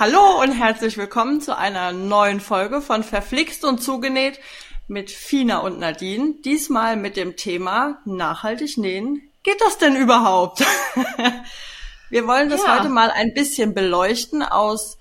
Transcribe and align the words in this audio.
Hallo 0.00 0.40
und 0.40 0.52
herzlich 0.52 0.96
willkommen 0.96 1.40
zu 1.40 1.56
einer 1.56 1.90
neuen 1.90 2.38
Folge 2.38 2.80
von 2.80 3.02
Verflixt 3.02 3.64
und 3.64 3.82
Zugenäht 3.82 4.38
mit 4.86 5.10
Fina 5.10 5.58
und 5.58 5.80
Nadine. 5.80 6.34
Diesmal 6.44 6.94
mit 6.94 7.16
dem 7.16 7.34
Thema 7.34 7.98
nachhaltig 8.04 8.78
nähen. 8.78 9.28
Geht 9.42 9.60
das 9.60 9.76
denn 9.76 9.96
überhaupt? 9.96 10.64
Wir 12.10 12.28
wollen 12.28 12.48
das 12.48 12.62
ja. 12.62 12.78
heute 12.78 12.90
mal 12.90 13.10
ein 13.10 13.34
bisschen 13.34 13.74
beleuchten 13.74 14.44
aus 14.44 14.98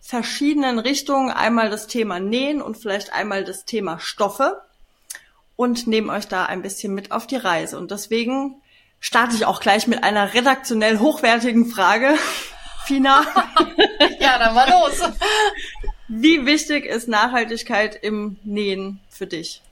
verschiedenen 0.00 0.80
Richtungen. 0.80 1.30
Einmal 1.30 1.70
das 1.70 1.86
Thema 1.86 2.18
Nähen 2.18 2.62
und 2.62 2.76
vielleicht 2.76 3.12
einmal 3.12 3.44
das 3.44 3.64
Thema 3.64 4.00
Stoffe 4.00 4.60
und 5.54 5.86
nehmen 5.86 6.10
euch 6.10 6.26
da 6.26 6.46
ein 6.46 6.62
bisschen 6.62 6.94
mit 6.94 7.12
auf 7.12 7.28
die 7.28 7.36
Reise. 7.36 7.78
Und 7.78 7.92
deswegen 7.92 8.60
starte 8.98 9.36
ich 9.36 9.46
auch 9.46 9.60
gleich 9.60 9.86
mit 9.86 10.02
einer 10.02 10.34
redaktionell 10.34 10.98
hochwertigen 10.98 11.66
Frage. 11.66 12.16
Fina. 12.84 13.24
ja, 14.20 14.38
dann 14.38 14.54
mal 14.54 14.68
los. 14.70 15.00
Wie 16.08 16.44
wichtig 16.46 16.84
ist 16.84 17.08
Nachhaltigkeit 17.08 17.98
im 18.02 18.38
Nähen 18.44 19.00
für 19.08 19.26
dich? 19.26 19.62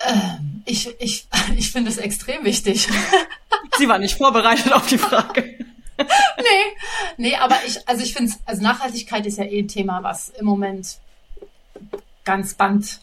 Ähm, 0.00 0.62
ich, 0.64 0.88
ich, 1.00 1.26
ich 1.56 1.70
finde 1.70 1.90
es 1.90 1.98
extrem 1.98 2.44
wichtig. 2.44 2.88
Sie 3.78 3.88
war 3.88 3.98
nicht 3.98 4.16
vorbereitet 4.16 4.72
auf 4.72 4.86
die 4.86 4.98
Frage. 4.98 5.42
nee, 5.98 6.76
nee, 7.16 7.36
aber 7.36 7.56
ich, 7.66 7.88
also 7.88 8.02
ich 8.02 8.14
finde 8.14 8.32
also 8.44 8.62
Nachhaltigkeit 8.62 9.26
ist 9.26 9.38
ja 9.38 9.44
eh 9.44 9.60
ein 9.60 9.68
Thema, 9.68 10.02
was 10.02 10.30
im 10.30 10.46
Moment 10.46 10.98
ganz 12.24 12.54
band, 12.54 13.00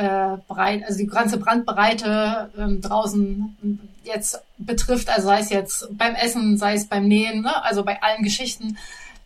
äh, 0.00 0.38
breit, 0.48 0.82
also 0.84 0.98
die 0.98 1.06
ganze 1.06 1.36
Brandbreite 1.36 2.50
ähm, 2.56 2.80
draußen 2.80 3.86
jetzt 4.02 4.40
betrifft, 4.56 5.10
also 5.10 5.28
sei 5.28 5.40
es 5.40 5.50
jetzt 5.50 5.88
beim 5.98 6.14
Essen, 6.14 6.56
sei 6.56 6.74
es 6.74 6.86
beim 6.86 7.06
Nähen, 7.06 7.42
ne? 7.42 7.62
also 7.64 7.84
bei 7.84 8.02
allen 8.02 8.22
Geschichten. 8.22 8.78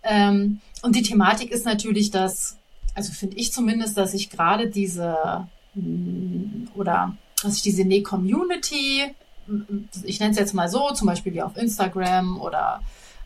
Ähm, 0.03 0.61
und 0.83 0.97
die 0.97 1.03
Thematik 1.03 1.53
ist 1.53 1.65
natürlich, 1.65 2.11
dass, 2.11 2.57
also 2.95 3.13
finde 3.13 3.37
ich 3.37 3.53
zumindest, 3.53 3.97
dass 3.97 4.15
ich 4.15 4.31
gerade 4.31 4.69
diese 4.69 5.47
mm, 5.75 6.69
oder 6.75 7.17
dass 7.41 7.57
ich 7.57 7.63
diese 7.63 7.85
Näh-Community, 7.85 9.15
ich 10.03 10.19
nenne 10.19 10.33
es 10.33 10.39
jetzt 10.39 10.55
mal 10.55 10.69
so, 10.69 10.91
zum 10.93 11.07
Beispiel 11.07 11.35
wie 11.35 11.43
auf 11.43 11.57
Instagram 11.57 12.41
oder 12.41 12.81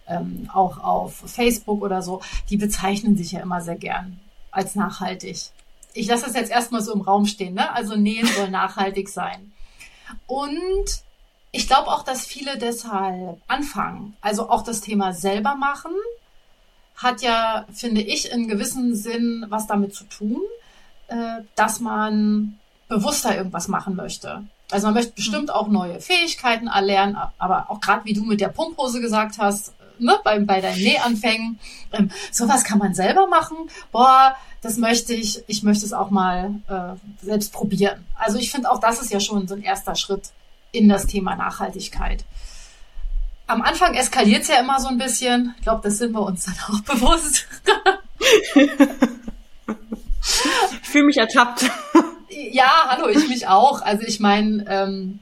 ähm, 0.06 0.51
auch 0.53 0.78
auf 0.84 1.14
Facebook 1.14 1.80
oder 1.80 2.03
so, 2.03 2.20
die 2.51 2.58
bezeichnen 2.58 3.17
sich 3.17 3.33
ja 3.33 3.41
immer 3.41 3.62
sehr 3.62 3.77
gern 3.77 4.20
als 4.51 4.75
nachhaltig 4.75 5.51
ich 5.99 6.07
lasse 6.07 6.27
das 6.27 6.35
jetzt 6.35 6.51
erstmal 6.51 6.81
so 6.81 6.93
im 6.93 7.01
Raum 7.01 7.27
stehen, 7.27 7.55
ne? 7.55 7.73
Also 7.75 7.97
Nähen 7.97 8.27
soll 8.27 8.51
nachhaltig 8.51 9.09
sein. 9.09 9.53
Und 10.27 11.03
ich 11.51 11.67
glaube 11.67 11.89
auch, 11.89 12.05
dass 12.05 12.27
viele 12.27 12.57
deshalb 12.57 13.41
anfangen. 13.49 14.17
Also 14.21 14.49
auch 14.49 14.63
das 14.63 14.81
Thema 14.81 15.13
selber 15.13 15.57
machen 15.57 15.93
hat 16.97 17.23
ja, 17.23 17.65
finde 17.73 18.01
ich, 18.01 18.31
in 18.31 18.49
gewissem 18.49 18.95
Sinn 18.95 19.47
was 19.49 19.67
damit 19.67 19.95
zu 19.95 20.05
tun, 20.05 20.41
äh, 21.09 21.43
dass 21.55 21.81
man 21.81 22.59
bewusster 22.89 23.37
irgendwas 23.37 23.69
machen 23.69 23.95
möchte. 23.95 24.45
Also 24.71 24.87
man 24.87 24.95
möchte 24.95 25.13
bestimmt 25.13 25.53
auch 25.53 25.69
neue 25.69 26.01
Fähigkeiten 26.01 26.67
erlernen, 26.67 27.17
aber 27.39 27.71
auch 27.71 27.81
gerade 27.81 28.05
wie 28.05 28.15
du 28.15 28.25
mit 28.25 28.41
der 28.41 28.49
Pumphose 28.49 29.01
gesagt 29.01 29.39
hast, 29.39 29.73
ne, 29.99 30.19
bei, 30.25 30.39
bei 30.41 30.61
deinen 30.61 30.83
Nähanfängen, 30.83 31.59
ähm, 31.93 32.11
sowas 32.31 32.65
kann 32.65 32.79
man 32.79 32.95
selber 32.95 33.27
machen. 33.27 33.57
Boah, 33.93 34.37
das 34.61 34.77
möchte 34.77 35.14
ich, 35.14 35.42
ich 35.47 35.62
möchte 35.62 35.84
es 35.84 35.92
auch 35.92 36.11
mal 36.11 36.55
äh, 36.69 37.25
selbst 37.25 37.53
probieren. 37.53 38.05
Also 38.14 38.39
ich 38.39 38.51
finde 38.51 38.70
auch, 38.70 38.81
das 38.81 39.01
ist 39.01 39.12
ja 39.12 39.20
schon 39.20 39.47
so 39.47 39.55
ein 39.55 39.62
erster 39.62 39.95
Schritt 39.95 40.31
in 40.73 40.89
das 40.89 41.06
Thema 41.06 41.37
Nachhaltigkeit. 41.37 42.25
Am 43.47 43.62
Anfang 43.62 43.95
eskaliert 43.95 44.42
es 44.42 44.48
ja 44.48 44.56
immer 44.56 44.81
so 44.81 44.89
ein 44.89 44.98
bisschen. 44.98 45.55
Ich 45.56 45.62
glaube, 45.62 45.81
das 45.83 45.98
sind 45.98 46.12
wir 46.12 46.23
uns 46.23 46.45
dann 46.45 46.56
auch 46.69 46.81
bewusst. 46.95 47.47
ich 50.83 50.89
fühle 50.89 51.06
mich 51.06 51.17
ertappt. 51.17 51.70
Ja, 52.51 52.89
hallo, 52.89 53.08
ich 53.08 53.29
mich 53.29 53.46
auch. 53.46 53.80
Also 53.80 54.02
ich 54.02 54.20
meine, 54.20 54.64
ähm, 54.69 55.20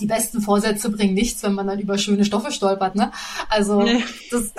die 0.00 0.06
besten 0.06 0.40
Vorsätze 0.40 0.90
bringen 0.90 1.14
nichts, 1.14 1.42
wenn 1.42 1.54
man 1.54 1.66
dann 1.66 1.78
über 1.78 1.98
schöne 1.98 2.24
Stoffe 2.24 2.52
stolpert, 2.52 2.94
ne? 2.94 3.12
Also 3.48 3.82
nee. 3.82 4.02
das 4.30 4.44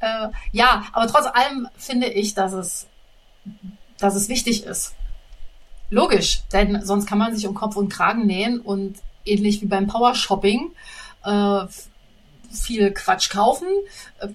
äh, 0.00 0.28
ja, 0.52 0.84
aber 0.92 1.06
trotz 1.06 1.26
allem 1.26 1.68
finde 1.76 2.08
ich, 2.08 2.34
dass 2.34 2.52
es, 2.52 2.86
dass 3.98 4.14
es 4.14 4.28
wichtig 4.28 4.64
ist. 4.64 4.94
Logisch, 5.90 6.42
denn 6.52 6.84
sonst 6.84 7.06
kann 7.06 7.18
man 7.18 7.34
sich 7.34 7.46
um 7.46 7.54
Kopf 7.54 7.76
und 7.76 7.88
Kragen 7.88 8.26
nähen 8.26 8.60
und 8.60 8.96
ähnlich 9.24 9.60
wie 9.62 9.66
beim 9.66 9.86
Power 9.86 10.14
Shopping 10.14 10.70
äh, 11.24 11.66
viel 12.50 12.92
Quatsch 12.92 13.30
kaufen. 13.30 13.68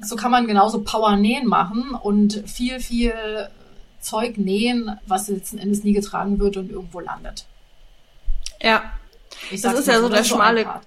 So 0.01 0.15
kann 0.15 0.31
man 0.31 0.47
genauso 0.47 0.81
Power 0.81 1.15
nähen 1.15 1.47
machen 1.47 1.91
und 1.91 2.43
viel, 2.45 2.79
viel 2.79 3.13
Zeug 4.01 4.37
nähen, 4.37 4.99
was 5.07 5.27
letzten 5.27 5.57
Endes 5.57 5.83
nie 5.83 5.93
getragen 5.93 6.39
wird 6.39 6.57
und 6.57 6.69
irgendwo 6.69 6.99
landet. 6.99 7.45
Ja, 8.61 8.91
ich 9.51 9.61
das 9.61 9.79
ist 9.79 9.87
ja 9.87 9.99
so 9.99 10.09
der 10.09 10.23
schmale. 10.23 10.81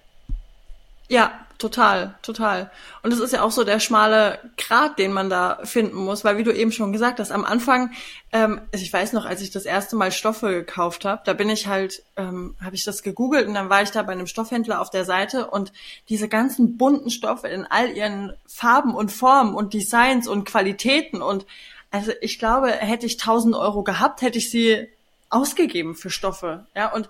Ja, 1.08 1.32
total, 1.58 2.14
total. 2.22 2.70
Und 3.02 3.12
es 3.12 3.20
ist 3.20 3.32
ja 3.32 3.42
auch 3.42 3.50
so 3.50 3.64
der 3.64 3.80
schmale 3.80 4.38
Grat, 4.56 4.98
den 4.98 5.12
man 5.12 5.30
da 5.30 5.60
finden 5.62 5.96
muss, 5.96 6.24
weil 6.24 6.36
wie 6.36 6.42
du 6.42 6.52
eben 6.52 6.72
schon 6.72 6.92
gesagt 6.92 7.20
hast, 7.20 7.30
am 7.30 7.44
Anfang, 7.44 7.92
ähm, 8.32 8.60
also 8.72 8.82
ich 8.82 8.92
weiß 8.92 9.12
noch, 9.12 9.24
als 9.24 9.42
ich 9.42 9.50
das 9.50 9.64
erste 9.64 9.94
Mal 9.94 10.10
Stoffe 10.10 10.48
gekauft 10.48 11.04
habe, 11.04 11.22
da 11.24 11.34
bin 11.34 11.48
ich 11.48 11.68
halt, 11.68 12.02
ähm, 12.16 12.56
habe 12.62 12.74
ich 12.74 12.84
das 12.84 13.02
gegoogelt 13.02 13.46
und 13.46 13.54
dann 13.54 13.70
war 13.70 13.82
ich 13.82 13.90
da 13.90 14.02
bei 14.02 14.12
einem 14.12 14.26
Stoffhändler 14.26 14.80
auf 14.80 14.90
der 14.90 15.04
Seite 15.04 15.48
und 15.48 15.72
diese 16.08 16.28
ganzen 16.28 16.76
bunten 16.76 17.10
Stoffe 17.10 17.48
in 17.48 17.64
all 17.66 17.90
ihren 17.90 18.32
Farben 18.46 18.94
und 18.94 19.12
Formen 19.12 19.54
und 19.54 19.72
Designs 19.72 20.26
und 20.26 20.44
Qualitäten 20.44 21.22
und 21.22 21.46
also 21.92 22.10
ich 22.22 22.38
glaube, 22.38 22.72
hätte 22.72 23.06
ich 23.06 23.20
1000 23.20 23.54
Euro 23.54 23.82
gehabt, 23.82 24.22
hätte 24.22 24.38
ich 24.38 24.50
sie 24.50 24.88
ausgegeben 25.32 25.94
für 25.94 26.10
Stoffe. 26.10 26.66
Ja, 26.74 26.92
und 26.92 27.08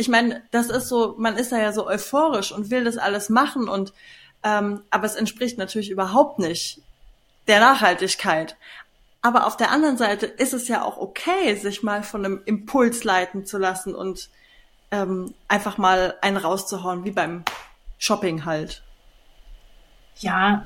ich 0.00 0.08
meine, 0.08 0.42
das 0.50 0.70
ist 0.70 0.88
so, 0.88 1.14
man 1.18 1.36
ist 1.36 1.52
da 1.52 1.58
ja 1.58 1.72
so 1.72 1.86
euphorisch 1.86 2.52
und 2.52 2.70
will 2.70 2.84
das 2.84 2.96
alles 2.96 3.28
machen 3.28 3.68
und 3.68 3.92
ähm, 4.42 4.82
aber 4.90 5.04
es 5.04 5.14
entspricht 5.14 5.58
natürlich 5.58 5.90
überhaupt 5.90 6.38
nicht 6.38 6.80
der 7.46 7.60
Nachhaltigkeit. 7.60 8.56
Aber 9.20 9.46
auf 9.46 9.58
der 9.58 9.70
anderen 9.70 9.98
Seite 9.98 10.24
ist 10.24 10.54
es 10.54 10.66
ja 10.68 10.82
auch 10.82 10.96
okay, 10.96 11.54
sich 11.56 11.82
mal 11.82 12.02
von 12.02 12.24
einem 12.24 12.40
Impuls 12.46 13.04
leiten 13.04 13.44
zu 13.44 13.58
lassen 13.58 13.94
und 13.94 14.30
ähm, 14.90 15.34
einfach 15.46 15.76
mal 15.76 16.14
einen 16.22 16.38
rauszuhauen, 16.38 17.04
wie 17.04 17.10
beim 17.10 17.44
Shopping 17.98 18.46
halt. 18.46 18.82
Ja, 20.16 20.64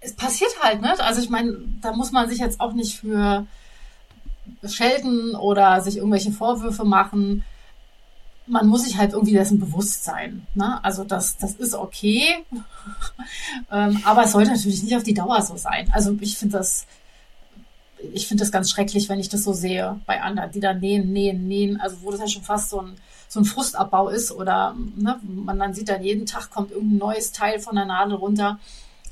es 0.00 0.14
passiert 0.14 0.62
halt, 0.62 0.80
ne? 0.80 0.98
Also 1.00 1.20
ich 1.20 1.28
meine, 1.28 1.58
da 1.82 1.92
muss 1.92 2.10
man 2.10 2.30
sich 2.30 2.38
jetzt 2.38 2.60
auch 2.60 2.72
nicht 2.72 2.98
für 2.98 3.46
schelten 4.66 5.36
oder 5.36 5.82
sich 5.82 5.98
irgendwelche 5.98 6.32
Vorwürfe 6.32 6.84
machen 6.84 7.44
man 8.46 8.66
muss 8.66 8.84
sich 8.84 8.98
halt 8.98 9.12
irgendwie 9.12 9.32
dessen 9.32 9.58
bewusst 9.58 10.04
sein. 10.04 10.46
Ne? 10.54 10.82
Also 10.84 11.04
das, 11.04 11.36
das 11.38 11.54
ist 11.54 11.74
okay, 11.74 12.44
ähm, 13.72 14.00
aber 14.04 14.24
es 14.24 14.32
sollte 14.32 14.50
natürlich 14.50 14.82
nicht 14.82 14.96
auf 14.96 15.02
die 15.02 15.14
Dauer 15.14 15.40
so 15.42 15.56
sein. 15.56 15.90
Also 15.92 16.16
ich 16.20 16.36
finde 16.36 16.58
das, 16.58 16.86
ich 18.12 18.28
finde 18.28 18.42
das 18.42 18.52
ganz 18.52 18.70
schrecklich, 18.70 19.08
wenn 19.08 19.18
ich 19.18 19.30
das 19.30 19.44
so 19.44 19.52
sehe 19.52 19.98
bei 20.06 20.20
anderen, 20.20 20.52
die 20.52 20.60
dann 20.60 20.80
nähen, 20.80 21.12
nähen, 21.12 21.48
nähen. 21.48 21.80
Also 21.80 21.96
wo 22.02 22.10
das 22.10 22.20
ja 22.20 22.28
schon 22.28 22.42
fast 22.42 22.70
so 22.70 22.80
ein 22.80 22.96
so 23.34 23.40
ein 23.40 23.44
Frustabbau 23.44 24.08
ist 24.10 24.30
oder 24.30 24.76
ne, 24.96 25.18
man 25.22 25.58
dann 25.58 25.74
sieht 25.74 25.88
dann 25.88 26.04
jeden 26.04 26.24
Tag 26.24 26.50
kommt 26.50 26.70
irgendein 26.70 26.98
neues 26.98 27.32
Teil 27.32 27.58
von 27.58 27.74
der 27.74 27.84
Nadel 27.84 28.14
runter 28.14 28.60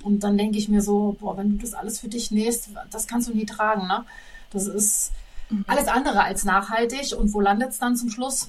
und 0.02 0.22
dann 0.22 0.38
denke 0.38 0.58
ich 0.58 0.68
mir 0.68 0.80
so, 0.80 1.16
boah, 1.20 1.36
wenn 1.36 1.50
du 1.50 1.56
das 1.58 1.74
alles 1.74 2.00
für 2.00 2.08
dich 2.08 2.30
nähst, 2.30 2.68
das 2.90 3.06
kannst 3.06 3.28
du 3.28 3.34
nie 3.34 3.46
tragen. 3.46 3.86
Ne? 3.86 4.04
Das 4.50 4.66
ist 4.66 5.12
mhm. 5.50 5.64
alles 5.66 5.88
andere 5.88 6.22
als 6.22 6.44
nachhaltig 6.44 7.16
und 7.16 7.32
wo 7.32 7.40
landet 7.40 7.70
es 7.70 7.78
dann 7.78 7.96
zum 7.96 8.10
Schluss? 8.10 8.48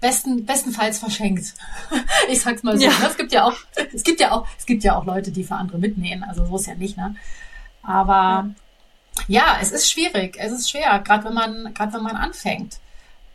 Besten, 0.00 0.44
bestenfalls 0.44 0.98
verschenkt. 0.98 1.54
ich 2.30 2.40
sag's 2.40 2.62
mal 2.62 2.78
so. 2.78 2.84
Ja. 2.84 2.90
Ne? 2.90 3.06
Es 3.08 3.16
gibt 3.16 3.32
ja 3.32 3.44
auch, 3.44 3.56
es 3.92 4.02
gibt 4.02 4.20
ja 4.20 4.32
auch, 4.32 4.46
es 4.58 4.66
gibt 4.66 4.82
ja 4.84 4.96
auch 4.96 5.04
Leute, 5.04 5.30
die 5.30 5.44
für 5.44 5.54
andere 5.54 5.78
mitnähen. 5.78 6.24
Also 6.24 6.46
so 6.46 6.56
ist 6.56 6.66
ja 6.66 6.74
nicht, 6.74 6.96
ne? 6.96 7.14
Aber 7.82 8.50
ja. 9.28 9.54
ja, 9.54 9.58
es 9.60 9.72
ist 9.72 9.90
schwierig. 9.90 10.36
Es 10.38 10.52
ist 10.52 10.70
schwer, 10.70 10.98
gerade 11.00 11.24
wenn 11.24 11.34
man, 11.34 11.74
gerade 11.74 11.92
wenn 11.92 12.02
man 12.02 12.16
anfängt. 12.16 12.78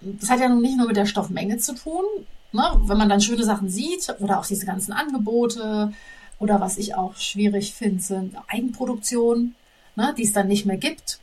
Das 0.01 0.29
hat 0.29 0.39
ja 0.39 0.49
nun 0.49 0.61
nicht 0.61 0.77
nur 0.77 0.87
mit 0.87 0.97
der 0.97 1.05
Stoffmenge 1.05 1.57
zu 1.57 1.73
tun. 1.75 2.03
Ne? 2.51 2.63
Wenn 2.83 2.97
man 2.97 3.09
dann 3.09 3.21
schöne 3.21 3.43
Sachen 3.43 3.69
sieht 3.69 4.15
oder 4.19 4.39
auch 4.39 4.45
diese 4.45 4.65
ganzen 4.65 4.93
Angebote 4.93 5.93
oder 6.39 6.61
was 6.61 6.77
ich 6.77 6.95
auch 6.95 7.15
schwierig 7.15 7.73
finde, 7.73 8.01
sind 8.01 8.35
Eigenproduktionen, 8.47 9.55
ne? 9.95 10.13
die 10.17 10.23
es 10.23 10.33
dann 10.33 10.47
nicht 10.47 10.65
mehr 10.65 10.77
gibt 10.77 11.19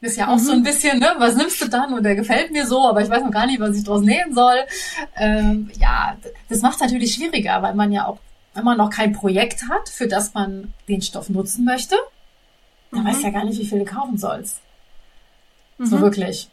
ist 0.00 0.16
ja 0.16 0.28
auch 0.28 0.36
mhm. 0.36 0.40
so 0.40 0.52
ein 0.52 0.62
bisschen, 0.62 0.98
ne, 0.98 1.14
was 1.18 1.36
nimmst 1.36 1.60
du 1.60 1.68
dann? 1.68 1.94
Und 1.94 2.02
der 2.02 2.16
gefällt 2.16 2.52
mir 2.52 2.66
so, 2.66 2.86
aber 2.86 3.02
ich 3.02 3.08
weiß 3.08 3.22
noch 3.22 3.30
gar 3.30 3.46
nicht, 3.46 3.60
was 3.60 3.76
ich 3.76 3.84
draus 3.84 4.02
nähen 4.02 4.34
soll. 4.34 4.58
Ähm, 5.16 5.70
ja, 5.78 6.16
das 6.48 6.60
macht 6.60 6.74
es 6.74 6.80
natürlich 6.80 7.14
schwieriger, 7.14 7.62
weil 7.62 7.74
man 7.74 7.92
ja 7.92 8.06
auch, 8.06 8.18
wenn 8.54 8.64
man 8.64 8.78
noch 8.78 8.90
kein 8.90 9.12
Projekt 9.12 9.68
hat, 9.68 9.88
für 9.88 10.06
das 10.06 10.34
man 10.34 10.72
den 10.88 11.02
Stoff 11.02 11.28
nutzen 11.28 11.64
möchte, 11.64 11.96
dann 12.90 13.02
mhm. 13.02 13.08
weiß 13.08 13.22
ja 13.22 13.30
gar 13.30 13.44
nicht, 13.44 13.58
wie 13.58 13.66
viel 13.66 13.80
du 13.80 13.84
kaufen 13.84 14.18
sollst. 14.18 14.60
Mhm. 15.78 15.86
So 15.86 16.00
wirklich. 16.00 16.48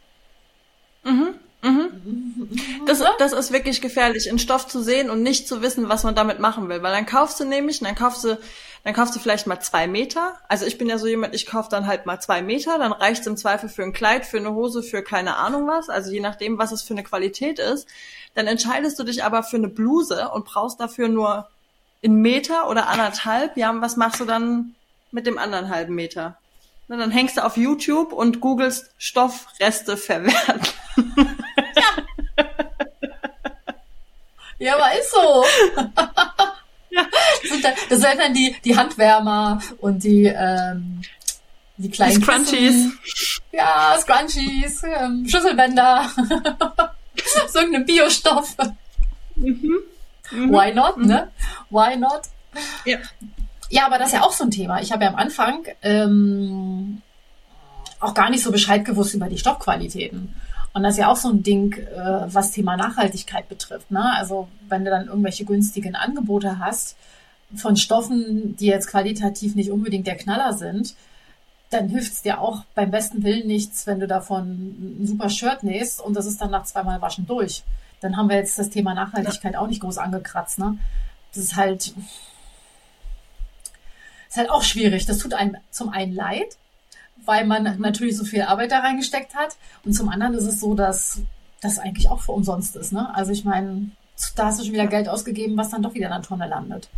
Mhm. 1.04 1.36
Mhm. 1.62 2.50
Das, 2.86 3.01
das 3.18 3.31
ist 3.31 3.54
wirklich 3.54 3.80
gefährlich, 3.80 4.30
einen 4.30 4.39
Stoff 4.39 4.68
zu 4.68 4.81
sehen 4.81 5.10
und 5.10 5.24
nicht 5.24 5.48
zu 5.48 5.62
wissen, 5.62 5.88
was 5.88 6.04
man 6.04 6.16
damit 6.16 6.39
machen 6.39 6.68
will. 6.68 6.84
Weil 6.84 6.92
dann 6.92 7.06
kaufst 7.06 7.39
du 7.39 7.46
nämlich, 7.46 7.80
und 7.80 7.88
dann 7.88 7.96
kaufst 7.96 8.25
du, 8.25 8.38
dann 8.83 8.94
kaufst 8.94 9.15
du 9.15 9.19
vielleicht 9.19 9.47
mal 9.47 9.62
zwei 9.62 9.88
Meter. 9.88 10.38
Also 10.50 10.65
ich 10.65 10.77
bin 10.77 10.89
ja 10.89 10.97
so 10.97 11.07
jemand, 11.07 11.33
ich 11.33 11.45
kauf 11.45 11.69
dann 11.69 11.88
halt 11.88 12.06
mal 12.06 12.19
zwei 12.19 12.41
Meter, 12.41 12.77
dann 12.77 12.91
reicht's 12.91 13.25
im 13.27 13.38
Zweifel 13.38 13.69
für 13.69 13.83
ein 13.83 13.94
Kleid, 13.94 14.25
für 14.25 14.38
eine 14.38 14.53
Hose, 14.53 14.83
für 14.83 15.01
keine 15.01 15.38
Ahnung 15.38 15.68
was. 15.68 15.89
Also 15.89 16.12
je 16.12 16.19
nachdem, 16.19 16.57
was 16.57 16.74
es 16.74 16.81
für 16.81 16.94
eine 16.94 17.03
Qualität 17.03 17.59
ist. 17.59 17.88
Dann 18.35 18.47
entscheidest 18.47 19.00
du 19.00 19.03
dich 19.03 19.24
aber 19.24 19.44
für 19.44 19.57
eine 19.57 19.69
Bluse 19.69 20.30
und 20.30 20.45
brauchst 20.45 20.81
dafür 20.81 21.07
nur 21.07 21.47
einen 22.03 22.15
Meter 22.15 22.69
oder 22.69 22.89
anderthalb. 22.89 23.56
Ja, 23.56 23.69
und 23.69 23.81
was 23.81 23.95
machst 23.95 24.19
du 24.19 24.25
dann 24.25 24.75
mit 25.12 25.27
dem 25.27 25.38
anderen 25.38 25.69
halben 25.69 25.95
Meter? 25.95 26.38
Na, 26.89 26.97
dann 26.97 27.12
hängst 27.12 27.38
du 27.38 27.45
auf 27.45 27.56
YouTube 27.56 28.12
und 28.12 28.41
googelst 28.41 28.91
Stoffreste 28.97 29.95
verwerten. 29.95 30.68
Ja. 31.75 32.36
ja, 34.59 34.75
aber 34.75 35.00
ist 35.00 35.12
so. 35.12 35.45
ja. 37.63 37.74
Das 37.90 38.00
sind 38.00 38.19
dann 38.19 38.34
die, 38.34 38.56
die 38.63 38.78
Handwärmer 38.78 39.62
und 39.80 40.04
die, 40.04 40.25
ähm, 40.25 41.01
die 41.78 41.90
kleinen 41.90 42.16
die 42.16 42.22
Scrunchies. 42.22 42.92
Ja, 43.51 43.98
Scrunchies, 44.00 44.84
ähm, 44.84 45.28
Schüsselbänder. 45.28 46.10
so 47.50 47.60
irgendein 47.60 47.86
Biostoff. 47.86 48.56
Mhm. 49.36 49.80
Mhm. 50.31 50.51
Why 50.51 50.74
not, 50.74 50.98
ne? 50.98 51.31
Why 51.69 51.95
not? 51.98 52.22
Ja. 52.86 52.98
Ja, 53.69 53.88
aber 53.88 53.98
das 53.98 54.10
ist 54.10 54.13
ja 54.13 54.22
auch 54.22 54.31
so 54.31 54.44
ein 54.44 54.51
Thema. 54.51 54.81
Ich 54.81 54.92
habe 54.92 55.04
ja 55.04 55.10
am 55.10 55.16
Anfang 55.16 55.66
ähm, 55.81 57.01
auch 58.00 58.13
gar 58.13 58.30
nicht 58.30 58.44
so 58.44 58.51
Bescheid 58.51 58.86
gewusst 58.86 59.16
über 59.16 59.30
die 59.30 59.38
Stoffqualitäten. 59.38 60.36
Und 60.74 60.84
das 60.84 60.94
ist 60.94 61.00
ja 61.00 61.12
auch 61.12 61.18
so 61.18 61.30
ein 61.30 61.44
Ding, 61.44 61.74
äh, 61.74 62.34
was 62.34 62.52
Thema 62.52 62.75
Nachhaltigkeit 62.75 63.48
betrifft. 63.48 63.92
Ne? 63.92 64.04
Also 64.16 64.48
wenn 64.68 64.84
du 64.84 64.92
dann 64.92 65.08
irgendwelche 65.08 65.46
günstigen 65.46 65.96
Angebote 65.96 66.58
hast 66.58 66.96
von 67.56 67.78
Stoffen, 67.78 68.56
die 68.56 68.66
jetzt 68.66 68.88
qualitativ 68.88 69.54
nicht 69.56 69.70
unbedingt 69.72 70.08
der 70.08 70.18
Knaller 70.18 70.54
sind, 70.54 70.96
dann 71.70 71.90
hilft 71.90 72.14
es 72.14 72.22
dir 72.22 72.40
auch 72.40 72.64
beim 72.75 72.92
besten 72.92 73.24
Willen 73.24 73.48
nichts, 73.48 73.86
wenn 73.88 74.00
du 74.00 74.08
davon 74.08 75.02
ein 75.02 75.08
super 75.08 75.30
Shirt 75.30 75.64
nähst 75.64 76.02
und 76.02 76.16
das 76.16 76.25
ist 76.25 76.42
dann 76.42 76.52
nach 76.52 76.64
zweimal 76.64 77.02
Waschen 77.02 77.25
durch. 77.28 77.64
Dann 78.02 78.18
haben 78.18 78.30
wir 78.30 78.38
jetzt 78.38 78.60
das 78.60 78.70
Thema 78.70 78.94
Nachhaltigkeit 78.94 79.54
ja. 79.54 79.60
auch 79.60 79.68
nicht 79.68 79.81
groß 79.81 79.98
angekratzt. 79.98 80.60
Ne? 80.60 80.78
Das 81.34 81.44
ist 81.44 81.56
halt, 81.56 81.94
ist 84.28 84.38
halt 84.38 84.50
auch 84.50 84.64
schwierig. 84.64 85.06
Das 85.06 85.20
tut 85.20 85.34
einem 85.34 85.58
zum 85.72 85.90
einen 85.90 86.14
leid, 86.14 86.58
weil 87.25 87.46
man 87.46 87.64
mhm. 87.64 87.81
natürlich 87.81 88.18
so 88.18 88.25
viel 88.25 88.44
Arbeit 88.44 88.72
da 88.72 88.80
reingesteckt 88.80 89.36
hat. 89.36 89.56
Und 89.84 89.94
zum 89.94 90.10
anderen 90.10 90.34
ist 90.34 90.46
es 90.46 90.60
so, 90.60 90.74
dass 90.74 91.20
das 91.62 91.80
eigentlich 91.80 92.10
auch 92.10 92.22
für 92.22 92.34
umsonst 92.34 92.75
ist. 92.75 92.92
Ne? 92.92 93.14
Also 93.16 93.31
ich 93.31 93.46
meine, 93.46 93.92
da 94.36 94.46
hast 94.48 94.60
du 94.60 94.66
schon 94.66 94.74
wieder 94.74 94.88
Geld 94.88 95.08
ausgegeben, 95.08 95.58
was 95.58 95.70
dann 95.70 95.84
doch 95.84 95.94
wieder 95.94 96.08
in 96.08 96.14
der 96.14 96.22
Tonne 96.22 96.48
landet. 96.48 96.90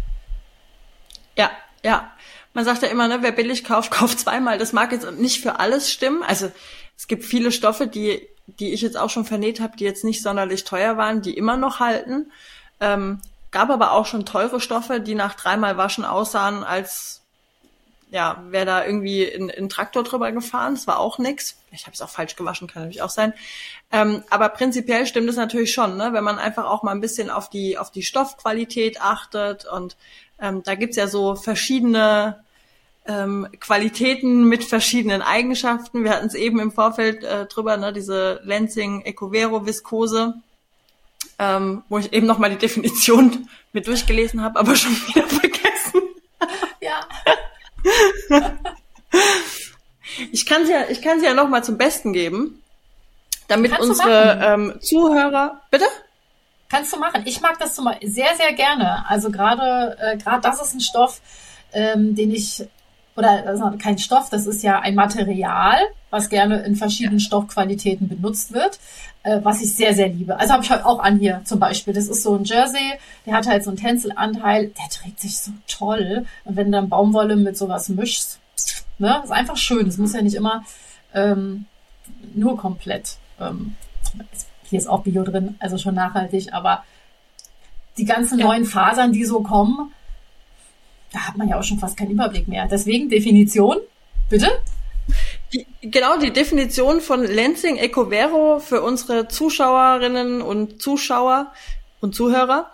Ja, 1.38 1.52
ja. 1.84 2.12
Man 2.54 2.66
sagt 2.66 2.82
ja 2.84 2.88
immer, 2.88 3.08
ne, 3.08 3.18
wer 3.22 3.32
billig 3.32 3.64
kauft, 3.64 3.92
kauft 3.92 4.20
zweimal. 4.20 4.58
Das 4.58 4.74
mag 4.74 4.92
jetzt 4.92 5.10
nicht 5.14 5.42
für 5.42 5.60
alles 5.60 5.92
stimmen. 5.92 6.24
Also 6.24 6.52
es 6.98 7.08
gibt 7.08 7.24
viele 7.24 7.52
Stoffe, 7.52 7.88
die, 7.88 8.28
die 8.60 8.74
ich 8.74 8.82
jetzt 8.82 8.98
auch 8.98 9.10
schon 9.10 9.26
vernäht 9.26 9.60
habe, 9.60 9.78
die 9.78 9.84
jetzt 9.84 10.04
nicht 10.04 10.22
sonderlich 10.22 10.64
teuer 10.64 10.98
waren, 10.98 11.22
die 11.22 11.36
immer 11.36 11.58
noch 11.58 11.80
halten. 11.80 12.32
Ähm, 12.80 13.22
gab 13.52 13.70
aber 13.70 13.92
auch 13.92 14.06
schon 14.06 14.26
teure 14.26 14.60
Stoffe, 14.60 15.00
die 15.00 15.16
nach 15.16 15.36
dreimal 15.36 15.78
Waschen 15.78 16.06
aussahen, 16.06 16.64
als 16.64 17.22
ja, 18.12 18.44
wäre 18.50 18.66
da 18.66 18.86
irgendwie 18.86 19.24
in, 19.24 19.50
in 19.50 19.70
Traktor 19.70 20.04
drüber 20.04 20.32
gefahren. 20.32 20.76
Das 20.76 20.88
war 20.88 21.00
auch 21.00 21.18
nix. 21.18 21.58
Ich 21.72 21.84
habe 21.84 21.94
es 21.94 22.02
auch 22.02 22.10
falsch 22.10 22.36
gewaschen, 22.36 22.68
kann 22.68 22.84
natürlich 22.84 23.02
auch 23.02 23.10
sein. 23.10 23.34
Ähm, 23.92 24.24
aber 24.30 24.50
prinzipiell 24.50 25.06
stimmt 25.06 25.30
es 25.30 25.36
natürlich 25.36 25.74
schon, 25.74 25.98
ne? 25.98 26.14
wenn 26.14 26.24
man 26.24 26.38
einfach 26.38 26.66
auch 26.66 26.84
mal 26.84 26.92
ein 26.92 27.02
bisschen 27.02 27.30
auf 27.30 27.50
die, 27.50 27.78
auf 27.78 27.92
die 27.92 28.04
Stoffqualität 28.04 29.02
achtet. 29.02 29.66
Und 29.66 29.98
ähm, 30.40 30.64
da 30.64 30.76
gibt's 30.76 30.98
ja 30.98 31.08
so 31.08 31.36
verschiedene 31.36 32.44
ähm, 33.08 33.48
Qualitäten 33.60 34.46
mit 34.46 34.64
verschiedenen 34.64 35.22
Eigenschaften. 35.22 36.04
Wir 36.04 36.12
hatten 36.12 36.28
es 36.28 36.36
eben 36.36 36.60
im 36.60 36.72
Vorfeld 36.72 37.24
äh, 37.24 37.46
drüber, 37.46 37.78
ne? 37.78 37.94
diese 37.94 38.40
Lansing 38.44 39.02
Ecovero 39.02 39.66
Viskose. 39.66 40.36
Ähm, 41.38 41.84
wo 41.90 41.98
ich 41.98 42.14
eben 42.14 42.28
nochmal 42.28 42.50
die 42.50 42.58
Definition 42.58 43.50
mit 43.74 43.88
durchgelesen 43.88 44.42
habe, 44.42 44.58
aber 44.58 44.76
schon 44.76 44.94
wieder 45.08 45.28
vergessen. 45.28 46.02
Ja. 46.80 47.02
ich 50.32 50.46
kann 51.06 51.20
sie 51.20 51.26
ja, 51.26 51.32
ich 51.32 51.36
kann 51.36 51.36
sie 51.36 51.38
ja 51.38 51.44
noch 51.44 51.50
mal 51.50 51.64
zum 51.64 51.78
Besten 51.78 52.14
geben, 52.14 52.62
damit 53.48 53.72
Kannst 53.72 53.90
unsere 53.90 54.40
ähm, 54.44 54.74
Zuhörer, 54.82 55.62
bitte? 55.70 55.86
Kannst 56.70 56.94
du 56.94 56.98
machen. 56.98 57.22
Ich 57.26 57.42
mag 57.42 57.60
das 57.60 57.76
zum 57.76 57.86
Beispiel 57.86 58.10
sehr, 58.10 58.36
sehr 58.36 58.54
gerne. 58.54 59.08
Also 59.08 59.30
gerade, 59.30 59.98
äh, 60.02 60.18
gerade 60.18 60.42
das 60.42 60.62
ist 60.62 60.74
ein 60.74 60.80
Stoff, 60.80 61.22
ähm, 61.74 62.16
den 62.16 62.32
ich 62.32 62.66
oder 63.16 63.48
also 63.48 63.72
kein 63.82 63.98
Stoff, 63.98 64.30
das 64.30 64.46
ist 64.46 64.62
ja 64.62 64.80
ein 64.80 64.96
Material, 64.96 65.78
was 66.10 66.28
gerne 66.28 66.64
in 66.64 66.76
verschiedenen 66.76 67.22
Stoffqualitäten 67.22 68.10
benutzt 68.10 68.52
wird, 68.52 68.80
äh, 69.24 69.40
was 69.44 69.62
ich 69.62 69.74
sehr, 69.74 69.94
sehr 69.94 70.10
liebe. 70.10 70.38
Also 70.38 70.54
habe 70.54 70.64
ich 70.64 70.70
heute 70.70 70.86
auch 70.86 71.00
an 71.00 71.20
hier 71.20 71.42
zum 71.46 71.60
Beispiel. 71.60 71.94
Das 71.94 72.08
ist 72.08 72.24
so 72.24 72.36
ein 72.36 72.44
Jersey, 72.44 72.94
der 73.26 73.36
hat 73.36 73.48
halt 73.48 73.64
so 73.64 73.70
einen 73.70 73.78
Tänzelanteil, 73.78 74.68
der 74.68 74.90
trägt 74.90 75.22
sich 75.22 75.38
so 75.38 75.52
toll. 75.68 76.26
Und 76.44 76.56
wenn 76.58 76.72
du 76.72 76.78
dann 76.78 76.90
Baumwolle 76.90 77.38
mit 77.38 77.58
sowas 77.58 77.88
mischst, 77.88 78.40
ne, 78.98 79.22
ist 79.24 79.32
einfach 79.32 79.58
schön. 79.58 79.88
Es 79.88 79.98
muss 79.98 80.14
ja 80.14 80.22
nicht 80.22 80.36
immer 80.36 80.66
ähm, 81.16 81.66
nur 82.34 82.58
komplett. 82.58 83.18
Ähm, 83.40 83.76
hier 84.70 84.80
ist 84.80 84.88
auch 84.88 85.04
Bio 85.04 85.24
drin, 85.24 85.56
also 85.60 85.78
schon 85.78 85.96
nachhaltig, 85.96 86.54
aber 86.54 86.84
die 87.98 88.06
ganzen 88.06 88.40
ja. 88.40 88.46
neuen 88.46 88.66
Fasern, 88.66 89.12
die 89.12 89.26
so 89.26 89.42
kommen, 89.42 89.94
da 91.12 91.20
hat 91.20 91.38
man 91.38 91.48
ja 91.48 91.58
auch 91.58 91.64
schon 91.64 91.80
fast 91.80 91.98
keinen 91.98 92.12
Überblick 92.12 92.48
mehr. 92.48 92.68
Deswegen 92.68 93.10
Definition, 93.10 93.78
bitte. 94.30 94.50
Die, 95.54 95.66
genau, 95.82 96.18
die 96.18 96.34
Definition 96.34 97.00
von 97.00 97.24
Lansing 97.24 97.78
Ecovero 97.78 98.60
für 98.60 98.82
unsere 98.82 99.28
Zuschauerinnen 99.28 100.42
und 100.42 100.82
Zuschauer 100.82 101.54
und 102.02 102.16
Zuhörer. 102.16 102.72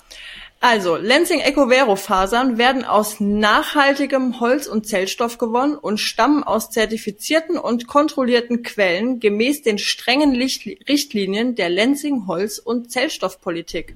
Also, 0.64 0.96
Lansing 0.96 1.40
Ecovero 1.40 1.96
Fasern 1.96 2.60
werden 2.60 2.86
aus 2.86 3.20
nachhaltigem 3.20 4.40
Holz- 4.40 4.68
und 4.68 4.86
Zellstoff 4.86 5.40
gewonnen 5.40 5.76
und 5.76 5.98
stammen 5.98 6.44
aus 6.44 6.70
zertifizierten 6.70 7.58
und 7.58 7.88
kontrollierten 7.88 8.62
Quellen 8.62 9.20
gemäß 9.20 9.64
den 9.64 9.80
strengen 9.80 10.36
Richtlinien 10.36 11.56
der 11.56 11.70
Lansing 11.72 12.28
Holz- 12.28 12.60
und 12.60 12.92
Zellstoffpolitik. 12.92 13.96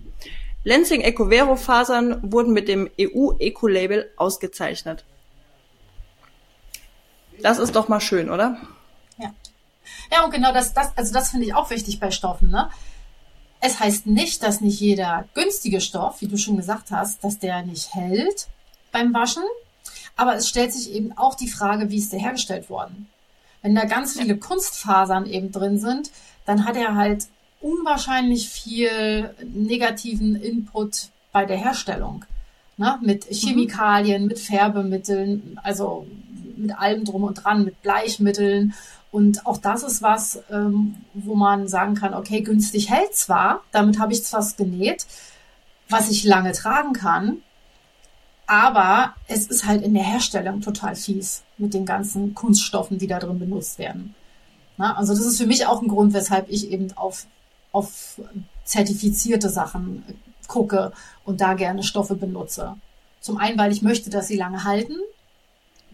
Lansing 0.63 1.01
Ecovero 1.01 1.55
Fasern 1.55 2.19
wurden 2.31 2.51
mit 2.51 2.67
dem 2.67 2.89
EU 2.99 3.33
Eco-Label 3.37 4.11
ausgezeichnet. 4.17 5.05
Das 7.43 7.59
ist 7.59 7.75
doch 7.75 7.89
mal 7.89 8.01
schön, 8.01 8.31
oder? 8.31 8.57
Ja. 9.19 9.31
Ja, 10.11 10.25
und 10.25 10.33
genau 10.33 10.51
das, 10.51 10.73
das 10.73 10.97
also 10.97 11.13
das 11.13 11.29
finde 11.29 11.45
ich 11.45 11.53
auch 11.53 11.69
wichtig 11.69 11.99
bei 11.99 12.09
Stoffen, 12.09 12.49
ne? 12.49 12.71
Es 13.65 13.79
heißt 13.79 14.05
nicht, 14.05 14.43
dass 14.43 14.61
nicht 14.61 14.79
jeder 14.79 15.27
günstige 15.33 15.81
Stoff, 15.81 16.21
wie 16.21 16.27
du 16.27 16.37
schon 16.37 16.55
gesagt 16.55 16.91
hast, 16.91 17.23
dass 17.23 17.39
der 17.39 17.63
nicht 17.63 17.95
hält 17.95 18.45
beim 18.91 19.11
Waschen. 19.11 19.41
Aber 20.15 20.35
es 20.35 20.47
stellt 20.47 20.71
sich 20.71 20.93
eben 20.93 21.17
auch 21.17 21.33
die 21.33 21.47
Frage, 21.47 21.89
wie 21.89 21.97
ist 21.97 22.13
der 22.13 22.19
hergestellt 22.19 22.69
worden? 22.69 23.09
Wenn 23.63 23.73
da 23.73 23.85
ganz 23.85 24.19
viele 24.19 24.37
Kunstfasern 24.37 25.25
eben 25.25 25.51
drin 25.51 25.79
sind, 25.79 26.11
dann 26.45 26.65
hat 26.65 26.77
er 26.77 26.93
halt 26.93 27.25
unwahrscheinlich 27.59 28.49
viel 28.49 29.33
negativen 29.43 30.35
Input 30.35 31.09
bei 31.31 31.45
der 31.45 31.57
Herstellung. 31.57 32.23
Ne? 32.77 32.99
Mit 33.01 33.27
mhm. 33.27 33.33
Chemikalien, 33.33 34.21
mhm. 34.21 34.27
mit 34.27 34.39
Färbemitteln, 34.39 35.59
also 35.63 36.05
mit 36.55 36.77
allem 36.77 37.03
drum 37.03 37.23
und 37.23 37.43
dran, 37.43 37.65
mit 37.65 37.81
Bleichmitteln. 37.81 38.75
Und 39.11 39.45
auch 39.45 39.57
das 39.57 39.83
ist 39.83 40.01
was, 40.01 40.41
ähm, 40.51 40.95
wo 41.13 41.35
man 41.35 41.67
sagen 41.67 41.95
kann, 41.95 42.13
okay, 42.13 42.41
günstig 42.41 42.89
hält 42.89 43.15
zwar, 43.15 43.61
damit 43.71 43.99
habe 43.99 44.13
ich 44.13 44.25
zwar 44.25 44.45
genäht, 44.57 45.05
was 45.87 46.09
ich 46.09 46.23
lange 46.23 46.51
tragen 46.51 46.93
kann, 46.93 47.37
aber 48.47 49.13
es 49.27 49.47
ist 49.47 49.65
halt 49.65 49.83
in 49.83 49.93
der 49.93 50.03
Herstellung 50.03 50.61
total 50.61 50.95
fies 50.95 51.43
mit 51.57 51.73
den 51.73 51.85
ganzen 51.85 52.35
Kunststoffen, 52.35 52.97
die 52.97 53.07
da 53.07 53.19
drin 53.19 53.39
benutzt 53.39 53.79
werden. 53.79 54.15
Na, 54.77 54.95
also 54.97 55.13
das 55.13 55.25
ist 55.25 55.37
für 55.37 55.47
mich 55.47 55.65
auch 55.65 55.81
ein 55.81 55.87
Grund, 55.87 56.13
weshalb 56.13 56.49
ich 56.49 56.69
eben 56.71 56.91
auf, 56.97 57.25
auf 57.71 58.19
zertifizierte 58.65 59.49
Sachen 59.49 60.03
gucke 60.47 60.91
und 61.23 61.41
da 61.41 61.53
gerne 61.53 61.83
Stoffe 61.83 62.15
benutze. 62.15 62.75
Zum 63.21 63.37
einen, 63.37 63.57
weil 63.57 63.71
ich 63.71 63.81
möchte, 63.81 64.09
dass 64.09 64.27
sie 64.27 64.37
lange 64.37 64.63
halten 64.63 64.97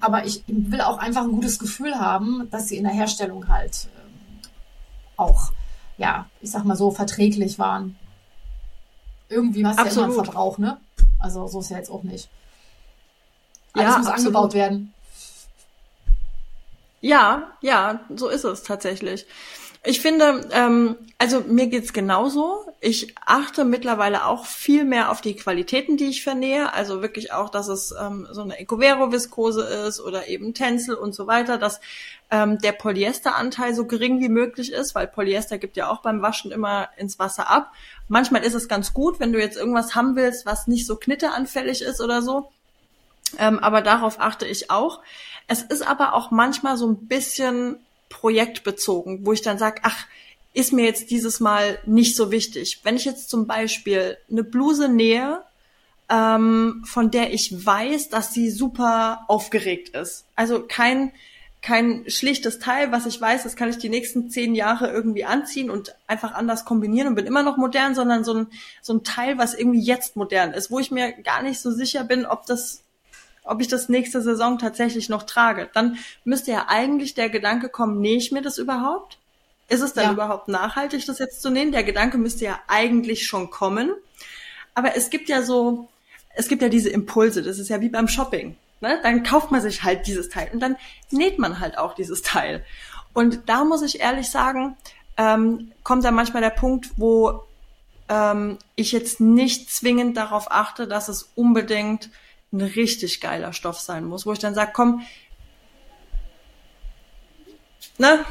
aber 0.01 0.25
ich 0.25 0.43
will 0.47 0.81
auch 0.81 0.97
einfach 0.97 1.23
ein 1.23 1.31
gutes 1.31 1.59
Gefühl 1.59 1.95
haben, 1.95 2.49
dass 2.51 2.67
sie 2.67 2.77
in 2.77 2.83
der 2.83 2.93
Herstellung 2.93 3.47
halt 3.47 3.87
ähm, 3.95 4.39
auch, 5.17 5.51
ja, 5.97 6.27
ich 6.41 6.51
sag 6.51 6.65
mal 6.65 6.75
so, 6.75 6.91
verträglich 6.91 7.59
waren. 7.59 7.97
Irgendwie 9.29 9.65
hast 9.65 9.79
du 9.79 9.85
ja 9.85 9.91
immer 9.91 10.03
einen 10.03 10.13
Verbrauch, 10.13 10.57
ne? 10.57 10.77
Also 11.19 11.47
so 11.47 11.61
ist 11.61 11.69
ja 11.69 11.77
jetzt 11.77 11.89
auch 11.89 12.03
nicht. 12.03 12.29
Alles 13.73 13.91
ja, 13.93 13.97
muss 13.97 14.07
absolut. 14.07 14.17
angebaut 14.17 14.53
werden. 14.53 14.93
Ja, 16.99 17.51
ja, 17.61 18.01
so 18.15 18.27
ist 18.27 18.43
es 18.43 18.63
tatsächlich. 18.63 19.25
Ich 19.83 19.99
finde, 19.99 20.47
ähm, 20.51 20.95
also 21.17 21.39
mir 21.39 21.65
geht's 21.65 21.91
genauso. 21.91 22.71
Ich 22.81 23.15
achte 23.25 23.65
mittlerweile 23.65 24.27
auch 24.27 24.45
viel 24.45 24.85
mehr 24.85 25.09
auf 25.09 25.21
die 25.21 25.35
Qualitäten, 25.35 25.97
die 25.97 26.05
ich 26.05 26.23
vernähe. 26.23 26.71
Also 26.73 27.01
wirklich 27.01 27.33
auch, 27.33 27.49
dass 27.49 27.67
es 27.67 27.91
ähm, 27.99 28.27
so 28.31 28.41
eine 28.41 28.59
Ecovero-Viskose 28.59 29.63
ist 29.87 29.99
oder 29.99 30.27
eben 30.27 30.53
Tencel 30.53 30.93
und 30.93 31.15
so 31.15 31.25
weiter, 31.25 31.57
dass 31.57 31.81
ähm, 32.29 32.59
der 32.59 32.73
Polyesteranteil 32.73 33.73
so 33.73 33.87
gering 33.87 34.19
wie 34.19 34.29
möglich 34.29 34.71
ist, 34.71 34.93
weil 34.93 35.07
Polyester 35.07 35.57
gibt 35.57 35.77
ja 35.77 35.89
auch 35.89 36.03
beim 36.03 36.21
Waschen 36.21 36.51
immer 36.51 36.89
ins 36.97 37.17
Wasser 37.17 37.49
ab. 37.49 37.71
Manchmal 38.07 38.43
ist 38.43 38.53
es 38.53 38.67
ganz 38.67 38.93
gut, 38.93 39.19
wenn 39.19 39.33
du 39.33 39.39
jetzt 39.39 39.57
irgendwas 39.57 39.95
haben 39.95 40.15
willst, 40.15 40.45
was 40.45 40.67
nicht 40.67 40.85
so 40.85 40.95
knitteanfällig 40.95 41.81
ist 41.81 42.01
oder 42.01 42.21
so. 42.21 42.51
Ähm, 43.39 43.57
aber 43.57 43.81
darauf 43.81 44.19
achte 44.19 44.45
ich 44.45 44.69
auch. 44.69 45.01
Es 45.47 45.63
ist 45.63 45.81
aber 45.81 46.13
auch 46.13 46.29
manchmal 46.29 46.77
so 46.77 46.87
ein 46.87 47.07
bisschen 47.07 47.79
projektbezogen, 48.11 49.25
wo 49.25 49.33
ich 49.33 49.41
dann 49.41 49.57
sage, 49.57 49.81
ach, 49.83 50.05
ist 50.53 50.73
mir 50.73 50.85
jetzt 50.85 51.09
dieses 51.09 51.39
Mal 51.39 51.79
nicht 51.85 52.15
so 52.15 52.31
wichtig. 52.31 52.81
Wenn 52.83 52.95
ich 52.97 53.05
jetzt 53.05 53.29
zum 53.29 53.47
Beispiel 53.47 54.17
eine 54.29 54.43
Bluse 54.43 54.89
nähe, 54.89 55.41
ähm, 56.09 56.83
von 56.85 57.09
der 57.09 57.33
ich 57.33 57.65
weiß, 57.65 58.09
dass 58.09 58.33
sie 58.33 58.49
super 58.49 59.21
aufgeregt 59.27 59.89
ist. 59.95 60.25
Also 60.35 60.61
kein, 60.67 61.13
kein 61.61 62.03
schlichtes 62.07 62.59
Teil, 62.59 62.91
was 62.91 63.05
ich 63.05 63.19
weiß, 63.19 63.43
das 63.43 63.55
kann 63.55 63.69
ich 63.69 63.77
die 63.77 63.87
nächsten 63.87 64.29
zehn 64.29 64.53
Jahre 64.53 64.91
irgendwie 64.91 65.23
anziehen 65.23 65.69
und 65.69 65.95
einfach 66.07 66.33
anders 66.33 66.65
kombinieren 66.65 67.07
und 67.07 67.15
bin 67.15 67.25
immer 67.25 67.43
noch 67.43 67.55
modern, 67.55 67.95
sondern 67.95 68.25
so 68.25 68.33
ein, 68.33 68.47
so 68.81 68.93
ein 68.93 69.03
Teil, 69.03 69.37
was 69.37 69.53
irgendwie 69.53 69.81
jetzt 69.81 70.17
modern 70.17 70.51
ist, 70.51 70.69
wo 70.69 70.79
ich 70.79 70.91
mir 70.91 71.13
gar 71.13 71.43
nicht 71.43 71.61
so 71.61 71.71
sicher 71.71 72.03
bin, 72.03 72.25
ob 72.25 72.45
das 72.45 72.83
ob 73.43 73.61
ich 73.61 73.67
das 73.67 73.89
nächste 73.89 74.21
Saison 74.21 74.59
tatsächlich 74.59 75.09
noch 75.09 75.23
trage. 75.23 75.69
Dann 75.73 75.97
müsste 76.23 76.51
ja 76.51 76.65
eigentlich 76.67 77.13
der 77.13 77.29
Gedanke 77.29 77.69
kommen, 77.69 77.99
nähe 78.01 78.17
ich 78.17 78.31
mir 78.31 78.41
das 78.41 78.57
überhaupt? 78.57 79.17
Ist 79.67 79.81
es 79.81 79.93
dann 79.93 80.05
ja. 80.05 80.11
überhaupt 80.11 80.47
nachhaltig, 80.47 81.05
das 81.05 81.19
jetzt 81.19 81.41
zu 81.41 81.49
nähen? 81.49 81.71
Der 81.71 81.83
Gedanke 81.83 82.17
müsste 82.17 82.45
ja 82.45 82.59
eigentlich 82.67 83.25
schon 83.25 83.49
kommen. 83.49 83.91
Aber 84.75 84.95
es 84.95 85.09
gibt 85.09 85.29
ja 85.29 85.41
so, 85.41 85.87
es 86.35 86.47
gibt 86.47 86.61
ja 86.61 86.69
diese 86.69 86.89
Impulse. 86.89 87.41
Das 87.41 87.57
ist 87.57 87.69
ja 87.69 87.81
wie 87.81 87.89
beim 87.89 88.07
Shopping. 88.07 88.57
Ne? 88.81 88.99
Dann 89.03 89.23
kauft 89.23 89.51
man 89.51 89.61
sich 89.61 89.83
halt 89.83 90.07
dieses 90.07 90.29
Teil 90.29 90.49
und 90.53 90.59
dann 90.59 90.75
näht 91.11 91.39
man 91.39 91.59
halt 91.59 91.77
auch 91.77 91.93
dieses 91.93 92.21
Teil. 92.21 92.65
Und 93.13 93.47
da 93.47 93.63
muss 93.63 93.81
ich 93.81 93.99
ehrlich 93.99 94.29
sagen, 94.29 94.75
ähm, 95.17 95.71
kommt 95.83 96.03
dann 96.03 96.15
manchmal 96.15 96.41
der 96.41 96.49
Punkt, 96.49 96.89
wo 96.97 97.43
ähm, 98.09 98.57
ich 98.75 98.91
jetzt 98.91 99.19
nicht 99.19 99.71
zwingend 99.71 100.17
darauf 100.17 100.51
achte, 100.51 100.87
dass 100.87 101.09
es 101.09 101.31
unbedingt 101.35 102.09
ein 102.51 102.61
richtig 102.61 103.21
geiler 103.21 103.53
Stoff 103.53 103.79
sein 103.79 104.05
muss, 104.05 104.25
wo 104.25 104.33
ich 104.33 104.39
dann 104.39 104.55
sage, 104.55 104.71
komm, 104.73 105.05
ne, 107.97 108.25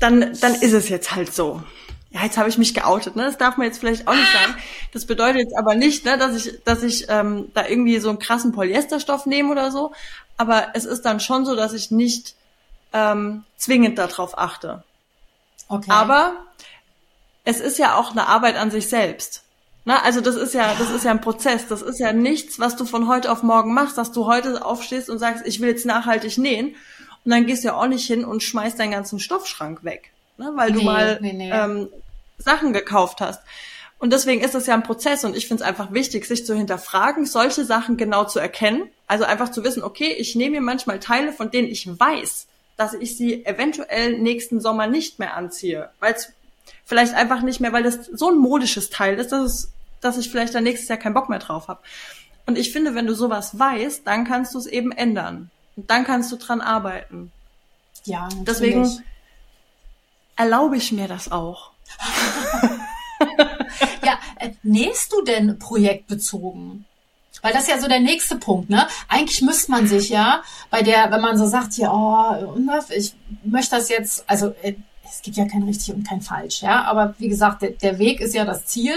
dann, 0.00 0.36
dann 0.40 0.54
ist 0.54 0.72
es 0.72 0.88
jetzt 0.88 1.14
halt 1.14 1.32
so. 1.32 1.62
Ja, 2.10 2.24
jetzt 2.24 2.36
habe 2.36 2.48
ich 2.48 2.58
mich 2.58 2.74
geoutet, 2.74 3.16
ne? 3.16 3.24
Das 3.24 3.38
darf 3.38 3.56
man 3.56 3.66
jetzt 3.66 3.78
vielleicht 3.78 4.06
auch 4.06 4.14
nicht 4.14 4.30
sagen. 4.32 4.54
Das 4.92 5.06
bedeutet 5.06 5.42
jetzt 5.42 5.56
aber 5.56 5.74
nicht, 5.74 6.04
ne, 6.04 6.18
dass 6.18 6.34
ich, 6.36 6.62
dass 6.64 6.82
ich 6.82 7.06
ähm, 7.08 7.50
da 7.54 7.66
irgendwie 7.66 7.98
so 8.00 8.10
einen 8.10 8.18
krassen 8.18 8.52
Polyesterstoff 8.52 9.24
nehme 9.24 9.50
oder 9.50 9.70
so. 9.70 9.92
Aber 10.36 10.68
es 10.74 10.84
ist 10.84 11.02
dann 11.02 11.20
schon 11.20 11.46
so, 11.46 11.56
dass 11.56 11.72
ich 11.72 11.90
nicht 11.90 12.34
ähm, 12.92 13.44
zwingend 13.56 13.96
darauf 13.96 14.36
achte. 14.36 14.82
Okay. 15.68 15.90
Aber 15.90 16.34
es 17.44 17.60
ist 17.60 17.78
ja 17.78 17.96
auch 17.96 18.10
eine 18.10 18.26
Arbeit 18.26 18.56
an 18.56 18.70
sich 18.70 18.88
selbst. 18.88 19.41
Na, 19.84 20.02
also 20.02 20.20
das 20.20 20.36
ist 20.36 20.54
ja, 20.54 20.74
das 20.78 20.90
ist 20.90 21.04
ja 21.04 21.10
ein 21.10 21.20
Prozess. 21.20 21.66
Das 21.66 21.82
ist 21.82 21.98
ja 21.98 22.12
nichts, 22.12 22.60
was 22.60 22.76
du 22.76 22.84
von 22.84 23.08
heute 23.08 23.32
auf 23.32 23.42
morgen 23.42 23.74
machst, 23.74 23.98
dass 23.98 24.12
du 24.12 24.26
heute 24.26 24.64
aufstehst 24.64 25.10
und 25.10 25.18
sagst, 25.18 25.44
ich 25.46 25.60
will 25.60 25.68
jetzt 25.68 25.86
nachhaltig 25.86 26.38
nähen. 26.38 26.76
Und 27.24 27.30
dann 27.30 27.46
gehst 27.46 27.64
du 27.64 27.68
ja 27.68 27.74
auch 27.74 27.86
nicht 27.86 28.06
hin 28.06 28.24
und 28.24 28.42
schmeißt 28.42 28.78
deinen 28.78 28.92
ganzen 28.92 29.18
Stoffschrank 29.18 29.84
weg, 29.84 30.10
ne, 30.38 30.52
weil 30.54 30.72
nee, 30.72 30.78
du 30.78 30.84
mal 30.84 31.18
nee, 31.20 31.32
nee. 31.32 31.50
Ähm, 31.52 31.88
Sachen 32.38 32.72
gekauft 32.72 33.20
hast. 33.20 33.42
Und 33.98 34.12
deswegen 34.12 34.42
ist 34.42 34.56
das 34.56 34.66
ja 34.66 34.74
ein 34.74 34.82
Prozess 34.82 35.24
und 35.24 35.36
ich 35.36 35.46
finde 35.46 35.62
es 35.62 35.68
einfach 35.68 35.92
wichtig, 35.92 36.26
sich 36.26 36.44
zu 36.44 36.56
hinterfragen, 36.56 37.24
solche 37.24 37.64
Sachen 37.64 37.96
genau 37.96 38.24
zu 38.24 38.40
erkennen. 38.40 38.90
Also 39.06 39.24
einfach 39.24 39.50
zu 39.50 39.62
wissen, 39.62 39.84
okay, 39.84 40.12
ich 40.18 40.34
nehme 40.34 40.56
mir 40.56 40.60
manchmal 40.60 40.98
Teile, 40.98 41.32
von 41.32 41.52
denen 41.52 41.68
ich 41.68 41.86
weiß, 41.86 42.48
dass 42.76 42.94
ich 42.94 43.16
sie 43.16 43.46
eventuell 43.46 44.18
nächsten 44.18 44.60
Sommer 44.60 44.88
nicht 44.88 45.20
mehr 45.20 45.36
anziehe, 45.36 45.90
weil 46.00 46.14
es 46.14 46.32
vielleicht 46.84 47.14
einfach 47.14 47.42
nicht 47.42 47.60
mehr, 47.60 47.72
weil 47.72 47.82
das 47.82 48.06
so 48.12 48.30
ein 48.30 48.38
modisches 48.38 48.90
Teil 48.90 49.18
ist, 49.18 49.32
dass, 49.32 49.42
es, 49.42 49.72
dass 50.00 50.18
ich 50.18 50.30
vielleicht 50.30 50.54
dann 50.54 50.64
nächstes 50.64 50.88
Jahr 50.88 50.98
keinen 50.98 51.14
Bock 51.14 51.28
mehr 51.28 51.38
drauf 51.38 51.68
habe. 51.68 51.80
Und 52.46 52.58
ich 52.58 52.72
finde, 52.72 52.94
wenn 52.94 53.06
du 53.06 53.14
sowas 53.14 53.58
weißt, 53.58 54.06
dann 54.06 54.24
kannst 54.24 54.54
du 54.54 54.58
es 54.58 54.66
eben 54.66 54.92
ändern. 54.92 55.50
Und 55.76 55.90
dann 55.90 56.04
kannst 56.04 56.30
du 56.32 56.36
dran 56.36 56.60
arbeiten. 56.60 57.32
Ja, 58.04 58.24
natürlich. 58.24 58.44
Deswegen 58.46 59.02
erlaube 60.36 60.76
ich 60.76 60.92
mir 60.92 61.08
das 61.08 61.30
auch. 61.30 61.70
ja, 64.04 64.18
äh, 64.38 64.50
nähst 64.62 65.12
du 65.12 65.22
denn 65.22 65.58
projektbezogen? 65.58 66.84
Weil 67.42 67.52
das 67.52 67.62
ist 67.62 67.70
ja 67.70 67.80
so 67.80 67.88
der 67.88 68.00
nächste 68.00 68.36
Punkt, 68.36 68.70
ne? 68.70 68.86
Eigentlich 69.08 69.42
müsste 69.42 69.72
man 69.72 69.88
sich 69.88 70.10
ja 70.10 70.42
bei 70.70 70.82
der, 70.82 71.10
wenn 71.10 71.20
man 71.20 71.36
so 71.36 71.46
sagt, 71.46 71.76
ja, 71.76 71.92
oh, 71.92 72.54
ich 72.90 73.14
möchte 73.44 73.76
das 73.76 73.88
jetzt, 73.88 74.24
also 74.28 74.54
äh, 74.62 74.74
es 75.12 75.20
gibt 75.20 75.36
ja 75.36 75.46
kein 75.46 75.62
richtig 75.64 75.94
und 75.94 76.08
kein 76.08 76.22
falsch, 76.22 76.62
ja. 76.62 76.84
Aber 76.84 77.14
wie 77.18 77.28
gesagt, 77.28 77.62
der, 77.62 77.70
der 77.70 77.98
Weg 77.98 78.20
ist 78.20 78.34
ja 78.34 78.44
das 78.44 78.64
Ziel. 78.64 78.94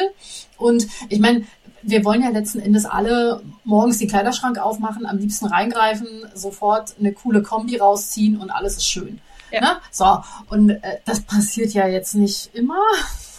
Und 0.58 0.88
ich 1.10 1.20
meine, 1.20 1.44
wir 1.82 2.06
wollen 2.06 2.24
ja 2.24 2.30
letzten 2.30 2.60
Endes 2.60 2.86
alle 2.86 3.42
morgens 3.66 3.98
den 3.98 4.08
Kleiderschrank 4.08 4.58
aufmachen, 4.58 5.06
am 5.06 5.18
liebsten 5.18 5.46
reingreifen, 5.46 6.08
sofort 6.34 6.96
eine 7.00 7.12
coole 7.12 7.44
Kombi 7.44 7.78
rausziehen 7.78 8.40
und 8.40 8.50
alles 8.50 8.78
ist 8.78 8.88
schön. 8.88 9.20
Ja. 9.52 9.62
Ne? 9.62 9.78
So, 9.92 10.24
und 10.50 10.70
äh, 10.70 11.00
das 11.06 11.22
passiert 11.22 11.74
ja 11.74 11.86
jetzt 11.88 12.16
nicht 12.16 12.50
immer. 12.56 12.80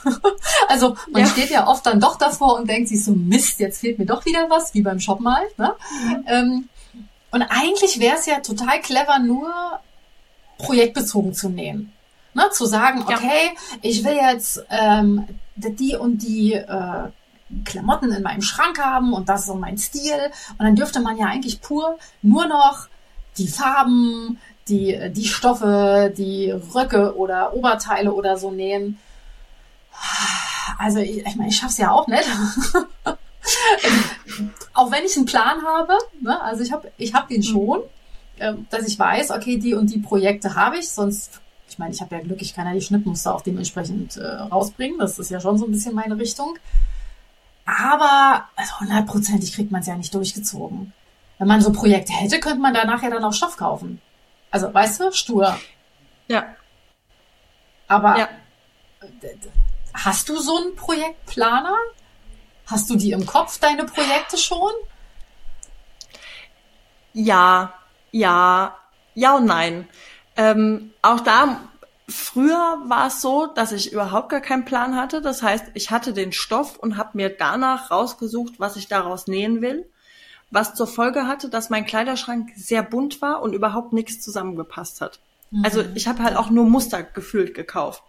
also 0.69 0.97
man 1.11 1.23
ja. 1.23 1.29
steht 1.29 1.51
ja 1.51 1.67
oft 1.67 1.85
dann 1.87 1.99
doch 1.99 2.17
davor 2.17 2.57
und 2.57 2.69
denkt 2.69 2.89
sich 2.89 3.03
so, 3.03 3.13
Mist, 3.13 3.59
jetzt 3.59 3.81
fehlt 3.81 3.99
mir 3.99 4.07
doch 4.07 4.25
wieder 4.27 4.49
was, 4.51 4.75
wie 4.75 4.83
beim 4.83 5.01
Shop 5.01 5.21
mal. 5.21 5.43
Ne? 5.57 5.75
Mhm. 6.05 6.25
Ähm, 6.27 6.69
und 7.33 7.43
eigentlich 7.43 7.99
wäre 7.99 8.17
es 8.17 8.27
ja 8.27 8.41
total 8.41 8.81
clever, 8.81 9.19
nur 9.19 9.53
projektbezogen 10.59 11.35
zu 11.35 11.49
nehmen. 11.49 11.93
Ne, 12.37 12.51
zu 12.53 12.67
sagen, 12.67 13.01
okay, 13.01 13.55
ja. 13.55 13.79
ich 13.81 14.05
will 14.05 14.13
jetzt 14.13 14.63
ähm, 14.69 15.27
die 15.55 15.97
und 15.97 16.19
die 16.19 16.53
äh, 16.53 17.09
Klamotten 17.65 18.13
in 18.13 18.23
meinem 18.23 18.43
Schrank 18.43 18.79
haben 18.79 19.15
und 19.15 19.31
das 19.31 19.41
ist 19.41 19.47
so 19.47 19.55
mein 19.55 19.79
Stil. 19.79 20.19
Und 20.51 20.67
dann 20.67 20.77
dürfte 20.77 21.01
man 21.01 21.17
ja 21.17 21.29
eigentlich 21.29 21.63
pur 21.63 21.97
nur 22.21 22.47
noch 22.47 22.89
die 23.39 23.49
Farben, 23.49 24.39
die, 24.69 25.11
die 25.13 25.25
Stoffe, 25.25 26.13
die 26.15 26.51
Röcke 26.51 27.17
oder 27.17 27.55
Oberteile 27.55 28.13
oder 28.13 28.37
so 28.37 28.51
nehmen. 28.51 28.99
Also 30.79 30.99
ich, 30.99 31.25
ich 31.25 31.37
meine, 31.37 31.49
ich 31.49 31.57
schaff's 31.57 31.79
ja 31.79 31.91
auch 31.93 32.07
nicht. 32.07 32.29
auch 34.75 34.93
wenn 34.93 35.07
ich 35.07 35.17
einen 35.17 35.25
Plan 35.25 35.65
habe, 35.65 35.97
ne? 36.21 36.39
also 36.43 36.63
ich 36.63 36.71
habe 36.71 36.93
ich 36.99 37.15
hab 37.15 37.29
den 37.29 37.43
schon, 37.43 37.81
äh, 38.37 38.53
dass 38.69 38.87
ich 38.87 38.99
weiß, 38.99 39.31
okay, 39.31 39.57
die 39.57 39.73
und 39.73 39.87
die 39.87 40.01
Projekte 40.01 40.55
habe 40.55 40.77
ich, 40.77 40.91
sonst 40.91 41.41
ich 41.77 41.79
meine, 41.79 41.93
ich 41.93 42.01
habe 42.01 42.15
ja 42.15 42.23
Glück, 42.23 42.41
ich 42.41 42.55
kann 42.55 42.67
ja 42.67 42.73
die 42.73 42.81
Schnittmuster 42.81 43.35
auch 43.35 43.43
dementsprechend 43.43 44.17
äh, 44.17 44.27
rausbringen. 44.27 44.99
Das 44.99 45.19
ist 45.19 45.31
ja 45.31 45.41
schon 45.41 45.59
so 45.59 45.67
ein 45.67 45.73
bisschen 45.73 45.95
meine 45.95 46.17
Richtung. 46.17 46.59
Aber 47.67 48.49
also 48.57 48.81
hundertprozentig 48.81 49.53
kriegt 49.53 49.71
man 49.71 49.83
es 49.83 49.87
ja 49.87 49.95
nicht 49.95 50.15
durchgezogen. 50.15 50.95
Wenn 51.39 51.47
man 51.47 51.61
so 51.61 51.73
Projekte 51.73 52.15
hätte, 52.15 52.41
könnte 52.41 52.61
man 52.61 52.73
danach 52.73 53.03
ja 53.03 53.11
dann 53.11 53.23
auch 53.23 53.35
Stoff 53.35 53.59
kaufen. 53.59 54.01
Also, 54.51 54.73
weißt 54.73 55.01
du, 55.01 55.13
stur. 55.13 55.55
Ja. 56.29 56.57
Aber 57.89 58.21
ja. 58.21 58.29
hast 59.93 60.31
du 60.31 60.39
so 60.39 60.57
einen 60.57 60.77
Projektplaner? 60.77 61.77
Hast 62.65 62.89
du 62.89 62.97
die 62.97 63.11
im 63.13 63.27
Kopf, 63.27 63.59
deine 63.59 63.85
Projekte 63.85 64.39
schon? 64.39 64.73
Ja, 67.13 67.75
ja, 68.13 68.79
ja 69.15 69.37
und 69.37 69.45
nein. 69.45 69.87
Ähm, 70.37 70.91
auch 71.03 71.21
da, 71.21 71.61
früher 72.09 72.83
war 72.85 73.09
es 73.09 73.21
so, 73.21 73.47
dass 73.47 73.73
ich 73.73 73.93
überhaupt 73.93 74.29
gar 74.29 74.41
keinen 74.41 74.65
Plan 74.65 74.97
hatte. 74.97 75.23
Das 75.23 75.43
heißt, 75.43 75.67
ich 75.75 75.91
hatte 75.91 76.13
den 76.13 76.33
Stoff 76.33 76.79
und 76.79 76.97
habe 76.97 77.11
mir 77.15 77.31
danach 77.31 77.91
rausgesucht, 77.91 78.55
was 78.59 78.77
ich 78.77 78.89
daraus 78.89 79.27
nähen 79.27 79.61
will. 79.63 79.89
Was 80.51 80.75
zur 80.75 80.87
Folge 80.87 81.27
hatte, 81.27 81.49
dass 81.49 81.71
mein 81.71 81.87
Kleiderschrank 81.87 82.51
sehr 82.55 82.83
bunt 82.83 83.21
war 83.21 83.43
und 83.43 83.53
überhaupt 83.53 83.93
nichts 83.93 84.21
zusammengepasst 84.21 85.01
hat. 85.01 85.19
Mhm. 85.51 85.65
Also 85.65 85.85
ich 85.95 86.07
habe 86.07 86.23
halt 86.23 86.37
auch 86.37 86.51
nur 86.51 86.67
Muster 86.67 87.03
gefühlt 87.03 87.55
gekauft. 87.55 88.03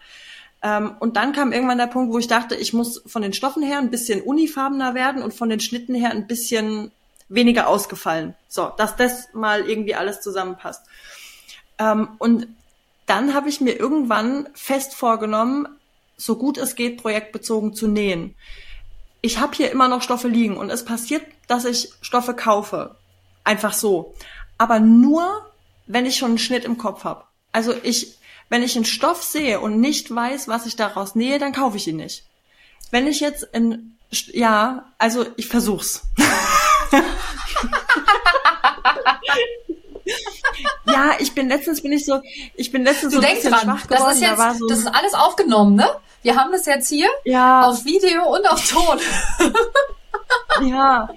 Ähm, 0.62 0.96
und 1.00 1.17
dann 1.17 1.34
kam 1.34 1.51
irgendwann 1.51 1.77
der 1.77 1.88
Punkt, 1.88 2.13
wo 2.13 2.19
ich 2.19 2.27
dachte, 2.27 2.55
ich 2.55 2.74
muss 2.74 3.01
von 3.05 3.22
den 3.22 3.34
Stoffen 3.34 3.63
her 3.63 3.79
ein 3.79 3.89
bisschen 3.89 4.22
unifarbener 4.22 4.93
werden 4.93 5.22
und 5.22 5.34
von 5.34 5.50
den 5.50 5.60
Schnitten 5.60 5.96
her 5.96 6.12
ein 6.12 6.27
bisschen 6.27 6.91
weniger 7.29 7.67
ausgefallen. 7.67 8.36
So, 8.48 8.72
dass 8.77 8.96
das 8.96 9.34
mal 9.34 9.67
irgendwie 9.67 9.96
alles 9.96 10.22
zusammenpasst. 10.22 10.86
Ähm, 11.79 12.10
und 12.17 12.48
dann 13.05 13.34
habe 13.34 13.50
ich 13.50 13.62
mir 13.62 13.79
irgendwann 13.79 14.50
fest 14.53 14.93
vorgenommen, 14.93 15.67
so 16.17 16.36
gut 16.36 16.57
es 16.57 16.75
geht, 16.75 17.01
projektbezogen 17.01 17.74
zu 17.74 17.88
nähen. 17.88 18.36
Ich 19.22 19.39
habe 19.39 19.55
hier 19.55 19.72
immer 19.72 19.88
noch 19.88 20.01
Stoffe 20.01 20.27
liegen 20.27 20.57
und 20.57 20.69
es 20.69 20.86
passiert, 20.86 21.25
dass 21.48 21.65
ich 21.65 21.91
Stoffe 22.01 22.34
kaufe. 22.34 22.96
Einfach 23.43 23.74
so. 23.74 24.13
Aber 24.57 24.79
nur, 24.79 25.51
wenn 25.86 26.05
ich 26.05 26.17
schon 26.17 26.29
einen 26.29 26.38
Schnitt 26.38 26.65
im 26.65 26.77
Kopf 26.77 27.03
habe. 27.03 27.24
Also 27.51 27.74
ich 27.84 28.17
Wenn 28.50 28.63
ich 28.63 28.75
einen 28.75 28.86
Stoff 28.86 29.24
sehe 29.24 29.60
und 29.60 29.81
nicht 29.81 30.13
weiß, 30.13 30.48
was 30.48 30.65
ich 30.65 30.77
daraus 30.77 31.15
nähe, 31.15 31.39
dann 31.39 31.51
kaufe 31.51 31.77
ich 31.77 31.88
ihn 31.88 31.98
nicht. 31.98 32.24
Wenn 32.91 33.07
ich 33.07 33.19
jetzt 33.19 33.43
in, 33.43 33.98
ja, 34.10 34.86
also 34.98 35.25
ich 35.36 35.48
versuch's. 35.48 36.03
ja, 40.86 41.12
ich 41.20 41.34
bin 41.34 41.50
letztens 41.50 41.82
bin 41.82 41.92
ich 41.92 42.06
so, 42.06 42.22
ich 42.56 42.72
bin 42.72 42.84
letztens 42.84 43.14
du 43.14 43.22
so 43.22 43.28
ein 43.28 43.36
bisschen 43.36 43.52
dran, 43.52 43.62
schwach 43.62 43.88
geworden. 43.88 44.04
Das 44.06 44.16
ist, 44.16 44.22
jetzt, 44.22 44.40
da 44.40 44.54
so 44.54 44.68
das 44.68 44.80
ist 44.80 44.88
alles 44.88 45.14
aufgenommen, 45.14 45.76
ne? 45.76 45.90
Wir 46.24 46.36
haben 46.36 46.52
das 46.52 46.66
jetzt 46.66 46.90
hier 46.90 47.10
ja. 47.24 47.68
auf 47.68 47.86
Video 47.86 48.24
und 48.36 48.50
auf 48.50 48.68
Ton. 48.70 49.00
ja. 50.68 51.10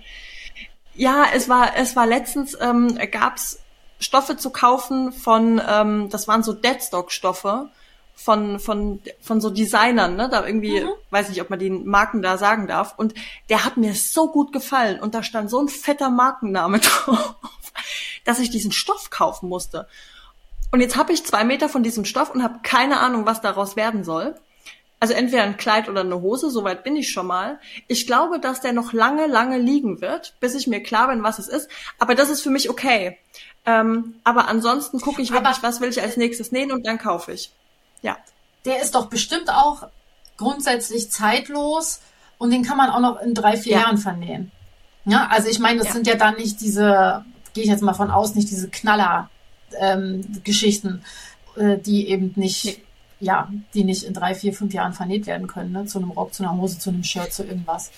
Ja, 0.95 1.25
es 1.35 1.49
war, 1.49 1.77
es 1.77 1.97
war 1.97 2.07
letztens, 2.07 2.57
ähm, 2.61 2.99
gab's 3.11 3.61
Stoffe 3.99 4.37
zu 4.37 4.51
kaufen 4.51 5.13
von, 5.13 5.61
ähm, 5.67 6.09
das 6.11 6.27
waren 6.27 6.43
so 6.43 6.53
Deadstock-Stoffe 6.53 7.71
von, 8.15 8.59
von, 8.61 9.01
von 9.21 9.41
so 9.41 9.49
Designern, 9.49 10.17
ne? 10.17 10.29
Da 10.31 10.45
irgendwie, 10.45 10.81
mhm. 10.81 10.91
weiß 11.11 11.31
nicht, 11.31 11.41
ob 11.41 11.49
man 11.49 11.59
die 11.59 11.71
Marken 11.71 12.21
da 12.21 12.37
sagen 12.37 12.67
darf. 12.67 12.95
Und 12.99 13.15
der 13.49 13.65
hat 13.65 13.79
mir 13.79 13.95
so 13.95 14.31
gut 14.31 14.53
gefallen. 14.53 15.01
Und 15.01 15.15
da 15.15 15.23
stand 15.23 15.49
so 15.49 15.59
ein 15.61 15.69
fetter 15.69 16.11
Markenname 16.11 16.79
drauf, 16.81 17.35
dass 18.25 18.39
ich 18.39 18.51
diesen 18.51 18.73
Stoff 18.73 19.11
kaufen 19.11 19.49
musste. 19.49 19.87
Und 20.73 20.81
jetzt 20.81 20.97
habe 20.97 21.13
ich 21.13 21.25
zwei 21.25 21.45
Meter 21.45 21.69
von 21.69 21.83
diesem 21.83 22.05
Stoff 22.05 22.31
und 22.31 22.43
habe 22.43 22.61
keine 22.63 23.01
Ahnung, 23.01 23.27
was 23.27 23.41
daraus 23.41 23.77
werden 23.77 24.05
soll. 24.05 24.35
Also 25.01 25.15
entweder 25.15 25.45
ein 25.45 25.57
Kleid 25.57 25.89
oder 25.89 26.03
eine 26.03 26.21
Hose, 26.21 26.51
soweit 26.51 26.85
bin 26.85 26.95
ich 26.95 27.11
schon 27.11 27.27
mal. 27.27 27.59
Ich 27.89 28.07
glaube, 28.07 28.39
dass 28.39 28.61
der 28.61 28.75
noch 28.75 28.93
lange, 28.93 29.27
lange 29.27 29.59
liegen 29.59 30.03
wird, 30.03 30.35
bis 30.41 30.55
ich 30.55 30.67
mir 30.67 30.83
klar 30.83 31.09
bin, 31.09 31.23
was 31.23 31.39
es 31.39 31.49
ist. 31.49 31.71
Aber 31.99 32.15
das 32.15 32.29
ist 32.29 32.43
für 32.43 32.51
mich 32.51 32.69
okay. 32.69 33.19
Ähm, 33.65 34.17
aber 34.25 34.49
ansonsten 34.49 35.01
gucke 35.01 35.23
ich 35.23 35.33
wirklich, 35.33 35.57
aber 35.57 35.63
was 35.63 35.81
will 35.81 35.89
ich 35.89 36.03
als 36.03 36.17
nächstes 36.19 36.53
nähen 36.53 36.71
und 36.71 36.87
dann 36.87 36.99
kaufe 36.99 37.33
ich. 37.33 37.51
Ja. 38.03 38.19
Der 38.67 38.83
ist 38.83 38.95
doch 38.95 39.07
bestimmt 39.07 39.49
auch 39.49 39.89
grundsätzlich 40.37 41.11
zeitlos 41.11 42.01
und 42.37 42.51
den 42.51 42.63
kann 42.63 42.77
man 42.77 42.91
auch 42.91 43.01
noch 43.01 43.21
in 43.21 43.35
drei, 43.35 43.57
vier 43.57 43.73
ja. 43.73 43.81
Jahren 43.81 43.99
vernähen. 43.99 44.53
Ja, 45.07 45.29
also 45.31 45.49
ich 45.49 45.59
meine, 45.59 45.79
das 45.79 45.89
ja. 45.89 45.93
sind 45.95 46.07
ja 46.07 46.17
dann 46.17 46.37
nicht 46.37 46.61
diese, 46.61 47.25
gehe 47.55 47.65
ich 47.65 47.71
jetzt 47.71 47.83
mal 47.83 47.95
von 47.95 48.11
aus, 48.11 48.35
nicht 48.35 48.51
diese 48.51 48.69
Knaller-Geschichten, 48.69 51.03
ähm, 51.57 51.71
äh, 51.71 51.79
die 51.79 52.09
eben 52.09 52.33
nicht 52.37 52.65
nee 52.65 52.83
ja, 53.21 53.49
die 53.75 53.85
nicht 53.85 54.03
in 54.03 54.15
drei, 54.15 54.35
vier, 54.35 54.53
fünf 54.53 54.73
Jahren 54.73 54.95
vernäht 54.95 55.27
werden 55.27 55.47
können, 55.47 55.73
ne? 55.73 55.85
Zu 55.85 55.99
einem 55.99 56.11
Rock, 56.11 56.35
zu 56.35 56.43
einer 56.43 56.57
Hose, 56.57 56.79
zu 56.79 56.91
einem 56.91 57.05
Shirt, 57.05 57.33
zu 57.33 57.45
irgendwas. 57.45 57.93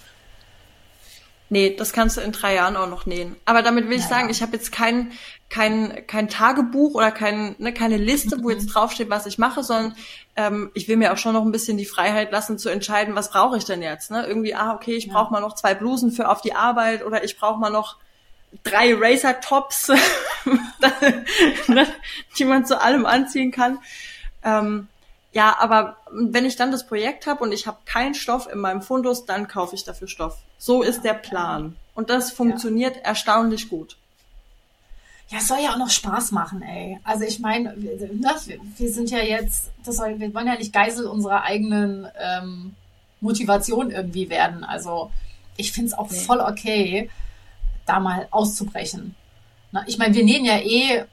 Nee, 1.48 1.76
das 1.76 1.92
kannst 1.92 2.16
du 2.16 2.22
in 2.22 2.32
drei 2.32 2.54
Jahren 2.54 2.76
auch 2.76 2.88
noch 2.88 3.04
nähen. 3.04 3.36
Aber 3.44 3.62
damit 3.62 3.84
will 3.84 3.98
ich 3.98 4.04
naja. 4.04 4.16
sagen, 4.16 4.30
ich 4.30 4.40
habe 4.40 4.54
jetzt 4.54 4.72
kein, 4.72 5.12
kein, 5.50 6.06
kein 6.06 6.28
Tagebuch 6.28 6.94
oder 6.94 7.10
kein, 7.10 7.54
ne, 7.58 7.74
keine 7.74 7.98
Liste, 7.98 8.38
mhm. 8.38 8.44
wo 8.44 8.50
jetzt 8.50 8.66
draufsteht, 8.66 9.10
was 9.10 9.26
ich 9.26 9.38
mache, 9.38 9.62
sondern 9.62 9.94
ähm, 10.34 10.70
ich 10.72 10.88
will 10.88 10.96
mir 10.96 11.12
auch 11.12 11.18
schon 11.18 11.34
noch 11.34 11.42
ein 11.42 11.52
bisschen 11.52 11.76
die 11.76 11.84
Freiheit 11.84 12.32
lassen 12.32 12.58
zu 12.58 12.70
entscheiden, 12.70 13.14
was 13.14 13.30
brauche 13.30 13.58
ich 13.58 13.66
denn 13.66 13.82
jetzt. 13.82 14.10
Ne? 14.10 14.24
Irgendwie, 14.26 14.54
ah, 14.54 14.74
okay, 14.74 14.94
ich 14.94 15.06
ja. 15.06 15.12
brauche 15.12 15.30
mal 15.30 15.40
noch 15.40 15.54
zwei 15.54 15.74
Blusen 15.74 16.10
für 16.10 16.30
auf 16.30 16.40
die 16.40 16.54
Arbeit 16.54 17.04
oder 17.04 17.22
ich 17.22 17.36
brauche 17.36 17.60
mal 17.60 17.70
noch 17.70 17.98
drei 18.64 18.94
Racer-Tops, 18.94 19.88
ne, 21.68 21.86
die 22.38 22.44
man 22.44 22.66
zu 22.66 22.80
allem 22.80 23.06
anziehen 23.06 23.50
kann. 23.50 23.78
Ähm, 24.44 24.88
ja, 25.32 25.56
aber 25.58 25.96
wenn 26.10 26.44
ich 26.44 26.56
dann 26.56 26.70
das 26.70 26.86
Projekt 26.86 27.26
habe 27.26 27.42
und 27.42 27.52
ich 27.52 27.66
habe 27.66 27.78
keinen 27.86 28.14
Stoff 28.14 28.48
in 28.52 28.58
meinem 28.58 28.82
Fundus, 28.82 29.24
dann 29.24 29.48
kaufe 29.48 29.74
ich 29.74 29.84
dafür 29.84 30.08
Stoff. 30.08 30.38
So 30.58 30.82
ist 30.82 31.04
der 31.04 31.14
Plan. 31.14 31.76
Und 31.94 32.10
das 32.10 32.30
funktioniert 32.30 32.96
ja. 32.96 33.02
erstaunlich 33.02 33.68
gut. 33.68 33.96
Ja, 35.28 35.38
es 35.38 35.48
soll 35.48 35.60
ja 35.64 35.72
auch 35.72 35.78
noch 35.78 35.88
Spaß 35.88 36.32
machen, 36.32 36.60
ey. 36.60 36.98
Also 37.04 37.24
ich 37.24 37.38
meine, 37.38 37.74
ne, 37.74 37.98
wir 38.76 38.92
sind 38.92 39.10
ja 39.10 39.20
jetzt, 39.20 39.70
das 39.84 39.96
soll, 39.96 40.20
wir 40.20 40.34
wollen 40.34 40.46
ja 40.46 40.56
nicht 40.56 40.74
Geisel 40.74 41.06
unserer 41.06 41.44
eigenen 41.44 42.06
ähm, 42.20 42.74
Motivation 43.22 43.90
irgendwie 43.90 44.28
werden. 44.28 44.64
Also 44.64 45.10
ich 45.56 45.72
finde 45.72 45.88
es 45.88 45.94
auch 45.94 46.10
nee. 46.10 46.18
voll 46.18 46.40
okay, 46.40 47.08
da 47.86 48.00
mal 48.00 48.28
auszubrechen. 48.30 49.14
Na, 49.70 49.84
ich 49.86 49.98
meine, 49.98 50.14
wir 50.14 50.24
nähen 50.24 50.44
ja 50.44 50.58
eh 50.58 51.04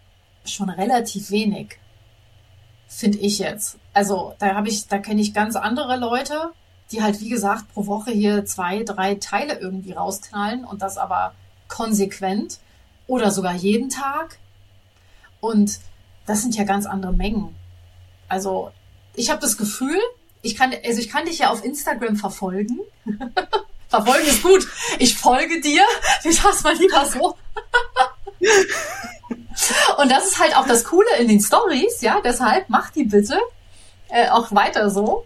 schon 0.45 0.69
relativ 0.69 1.31
wenig 1.31 1.79
finde 2.89 3.19
ich 3.19 3.39
jetzt. 3.39 3.77
Also 3.93 4.33
da 4.39 4.55
habe 4.55 4.67
ich, 4.67 4.87
da 4.87 4.97
kenne 4.97 5.21
ich 5.21 5.33
ganz 5.33 5.55
andere 5.55 5.95
Leute, 5.95 6.51
die 6.91 7.01
halt 7.03 7.21
wie 7.21 7.29
gesagt 7.29 7.71
pro 7.73 7.85
Woche 7.85 8.11
hier 8.11 8.45
zwei, 8.45 8.83
drei 8.83 9.15
Teile 9.15 9.59
irgendwie 9.59 9.93
rausknallen 9.93 10.65
und 10.65 10.81
das 10.81 10.97
aber 10.97 11.33
konsequent 11.67 12.57
oder 13.07 13.31
sogar 13.31 13.53
jeden 13.53 13.89
Tag. 13.89 14.39
Und 15.39 15.79
das 16.25 16.41
sind 16.41 16.55
ja 16.55 16.63
ganz 16.63 16.85
andere 16.85 17.13
Mengen. 17.13 17.55
Also 18.27 18.71
ich 19.13 19.29
habe 19.29 19.39
das 19.39 19.55
Gefühl, 19.57 19.99
ich 20.41 20.55
kann, 20.55 20.73
also 20.85 20.99
ich 20.99 21.09
kann 21.09 21.25
dich 21.25 21.39
ja 21.39 21.51
auf 21.51 21.63
Instagram 21.63 22.15
verfolgen. 22.17 22.79
verfolgen 23.89 24.27
ist 24.27 24.43
gut. 24.43 24.67
Ich 24.99 25.17
folge 25.17 25.59
dir. 25.61 25.83
Ich 26.23 26.39
sag's 26.39 26.63
mal 26.63 26.75
lieber 26.75 27.05
so. 27.05 27.35
Und 29.97 30.09
das 30.11 30.27
ist 30.27 30.39
halt 30.39 30.55
auch 30.55 30.65
das 30.65 30.85
Coole 30.85 31.17
in 31.19 31.27
den 31.27 31.41
Stories, 31.41 32.01
ja, 32.01 32.21
deshalb 32.23 32.69
macht 32.69 32.95
die 32.95 33.03
bitte 33.03 33.37
äh, 34.09 34.29
auch 34.29 34.51
weiter 34.51 34.89
so. 34.89 35.25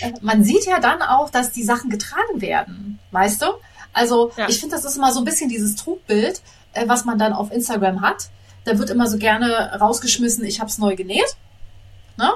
Äh, 0.00 0.12
man 0.20 0.44
sieht 0.44 0.66
ja 0.66 0.80
dann 0.80 1.02
auch, 1.02 1.30
dass 1.30 1.52
die 1.52 1.62
Sachen 1.62 1.90
getragen 1.90 2.40
werden, 2.40 2.98
weißt 3.12 3.42
du? 3.42 3.46
Also 3.92 4.32
ja. 4.36 4.48
ich 4.48 4.60
finde, 4.60 4.76
das 4.76 4.84
ist 4.84 4.96
immer 4.96 5.12
so 5.12 5.20
ein 5.20 5.24
bisschen 5.24 5.48
dieses 5.48 5.76
Trugbild, 5.76 6.42
äh, 6.74 6.88
was 6.88 7.04
man 7.04 7.18
dann 7.18 7.32
auf 7.32 7.52
Instagram 7.52 8.00
hat. 8.00 8.30
Da 8.64 8.78
wird 8.78 8.90
immer 8.90 9.06
so 9.06 9.16
gerne 9.16 9.78
rausgeschmissen, 9.80 10.44
ich 10.44 10.60
habe 10.60 10.68
es 10.68 10.78
neu 10.78 10.96
genäht. 10.96 11.36
Ne? 12.16 12.30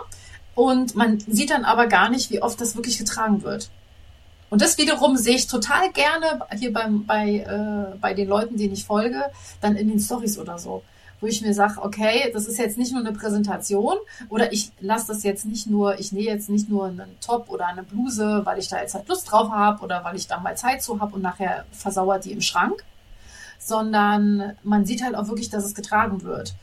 Und 0.55 0.95
man 0.95 1.19
sieht 1.21 1.51
dann 1.51 1.65
aber 1.65 1.87
gar 1.87 2.09
nicht, 2.09 2.31
wie 2.31 2.43
oft 2.43 2.61
das 2.61 2.77
wirklich 2.77 2.99
getragen 2.99 3.43
wird. 3.43 3.71
Und 4.51 4.61
das 4.61 4.77
wiederum 4.79 5.17
sehe 5.17 5.37
ich 5.37 5.47
total 5.47 5.93
gerne 5.93 6.41
hier 6.59 6.73
beim, 6.73 7.07
bei, 7.07 7.39
äh, 7.39 7.97
bei 7.99 8.15
den 8.15 8.29
Leuten, 8.29 8.57
denen 8.57 8.75
ich 8.75 8.85
folge, 8.85 9.23
dann 9.61 9.77
in 9.77 9.89
den 9.89 10.01
Stories 10.01 10.39
oder 10.39 10.59
so 10.59 10.83
wo 11.21 11.27
ich 11.27 11.43
mir 11.43 11.55
sage, 11.55 11.83
okay, 11.83 12.31
das 12.33 12.47
ist 12.47 12.59
jetzt 12.59 12.79
nicht 12.79 12.93
nur 12.93 13.01
eine 13.01 13.13
Präsentation 13.13 13.97
oder 14.29 14.53
ich 14.53 14.73
lasse 14.81 15.09
das 15.09 15.23
jetzt 15.23 15.45
nicht 15.45 15.67
nur, 15.67 15.99
ich 16.01 16.13
nähe 16.13 16.25
jetzt 16.25 16.49
nicht 16.49 16.69
nur 16.69 16.87
einen 16.87 17.17
Top 17.21 17.51
oder 17.51 17.67
eine 17.67 17.83
Bluse, 17.83 18.41
weil 18.45 18.59
ich 18.59 18.69
da 18.69 18.81
jetzt 18.81 18.95
halt 18.95 19.09
Lust 19.09 19.31
drauf 19.31 19.51
habe 19.51 19.85
oder 19.85 20.03
weil 20.03 20.17
ich 20.17 20.27
da 20.27 20.41
mal 20.41 20.57
Zeit 20.57 20.83
zu 20.83 21.01
habe 21.01 21.15
und 21.15 21.23
nachher 21.23 21.65
versauert 21.73 22.25
die 22.25 22.33
im 22.33 22.41
Schrank, 22.41 22.85
sondern 23.59 24.57
man 24.63 24.87
sieht 24.87 25.05
halt 25.05 25.15
auch 25.15 25.29
wirklich, 25.29 25.51
dass 25.51 25.65
es 25.65 25.75
getragen 25.75 26.23
wird. 26.23 26.55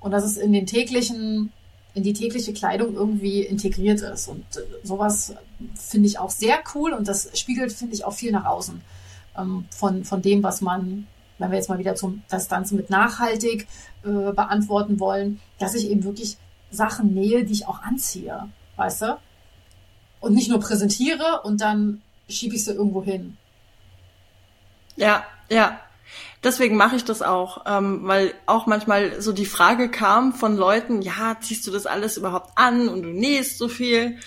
Und 0.00 0.10
dass 0.10 0.24
es 0.24 0.36
in 0.36 0.52
den 0.52 0.66
täglichen 0.66 1.50
in 1.94 2.02
die 2.02 2.12
tägliche 2.12 2.52
Kleidung 2.52 2.94
irgendwie 2.94 3.42
integriert 3.42 4.00
ist. 4.00 4.28
Und 4.28 4.44
äh, 4.56 4.60
sowas 4.82 5.34
finde 5.74 6.08
ich 6.08 6.18
auch 6.18 6.30
sehr 6.30 6.58
cool 6.74 6.92
und 6.92 7.08
das 7.08 7.30
spiegelt, 7.38 7.72
finde 7.72 7.94
ich, 7.94 8.04
auch 8.04 8.14
viel 8.14 8.32
nach 8.32 8.44
außen 8.44 8.80
ähm, 9.38 9.66
von, 9.70 10.04
von 10.04 10.20
dem, 10.20 10.42
was 10.42 10.60
man 10.60 11.06
wenn 11.38 11.50
wir 11.50 11.56
jetzt 11.56 11.68
mal 11.68 11.78
wieder 11.78 11.94
zum, 11.94 12.22
das 12.28 12.48
Ganze 12.48 12.74
mit 12.74 12.90
nachhaltig 12.90 13.66
äh, 14.04 14.32
beantworten 14.32 15.00
wollen, 15.00 15.40
dass 15.58 15.74
ich 15.74 15.90
eben 15.90 16.04
wirklich 16.04 16.36
Sachen 16.70 17.14
nähe, 17.14 17.44
die 17.44 17.52
ich 17.52 17.66
auch 17.66 17.82
anziehe, 17.82 18.48
weißt 18.76 19.02
du? 19.02 19.18
Und 20.20 20.34
nicht 20.34 20.48
nur 20.48 20.60
präsentiere 20.60 21.42
und 21.42 21.60
dann 21.60 22.02
schiebe 22.28 22.54
ich 22.54 22.64
sie 22.64 22.72
irgendwo 22.72 23.02
hin. 23.02 23.36
Ja, 24.96 25.24
ja. 25.50 25.80
Deswegen 26.42 26.76
mache 26.76 26.96
ich 26.96 27.04
das 27.04 27.22
auch, 27.22 27.64
ähm, 27.66 28.00
weil 28.02 28.34
auch 28.46 28.66
manchmal 28.66 29.20
so 29.22 29.32
die 29.32 29.46
Frage 29.46 29.90
kam 29.90 30.32
von 30.34 30.56
Leuten, 30.56 31.00
ja, 31.02 31.36
ziehst 31.40 31.66
du 31.66 31.70
das 31.70 31.86
alles 31.86 32.16
überhaupt 32.16 32.50
an 32.56 32.88
und 32.88 33.02
du 33.02 33.08
nähst 33.08 33.58
so 33.58 33.68
viel? 33.68 34.18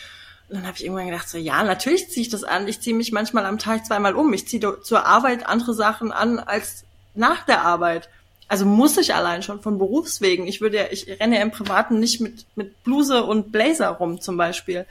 Und 0.50 0.56
dann 0.56 0.68
habe 0.68 0.78
ich 0.78 0.86
irgendwann 0.86 1.08
gedacht, 1.08 1.30
so 1.30 1.38
ja, 1.38 1.63
natürlich 1.63 2.10
ziehe 2.10 2.26
ich 2.26 2.30
das 2.30 2.44
an. 2.44 2.68
Ich 2.68 2.80
ziehe 2.80 2.96
mich 2.96 3.12
manchmal 3.12 3.46
am 3.46 3.60
Tag 3.60 3.86
zweimal 3.86 4.16
um. 4.16 4.34
Ich 4.34 4.48
ziehe 4.48 4.82
zur 4.82 5.06
Arbeit 5.06 5.46
andere 5.46 5.74
Sachen 5.74 6.12
an 6.12 6.40
als 6.40 6.86
nach 7.13 7.46
der 7.46 7.62
Arbeit. 7.63 8.10
Also 8.48 8.66
muss 8.66 8.98
ich 8.98 9.13
allein 9.13 9.44
schon 9.44 9.62
von 9.62 9.78
Berufswegen. 9.78 10.48
Ich 10.48 10.62
würde 10.62 10.78
ja, 10.78 10.86
ich 10.90 11.08
renne 11.20 11.36
ja 11.36 11.42
im 11.42 11.52
Privaten 11.52 12.00
nicht 12.00 12.22
mit, 12.22 12.46
mit 12.56 12.82
Bluse 12.84 13.24
und 13.26 13.52
Blazer 13.52 13.90
rum 13.90 14.22
zum 14.22 14.38
Beispiel. 14.38 14.86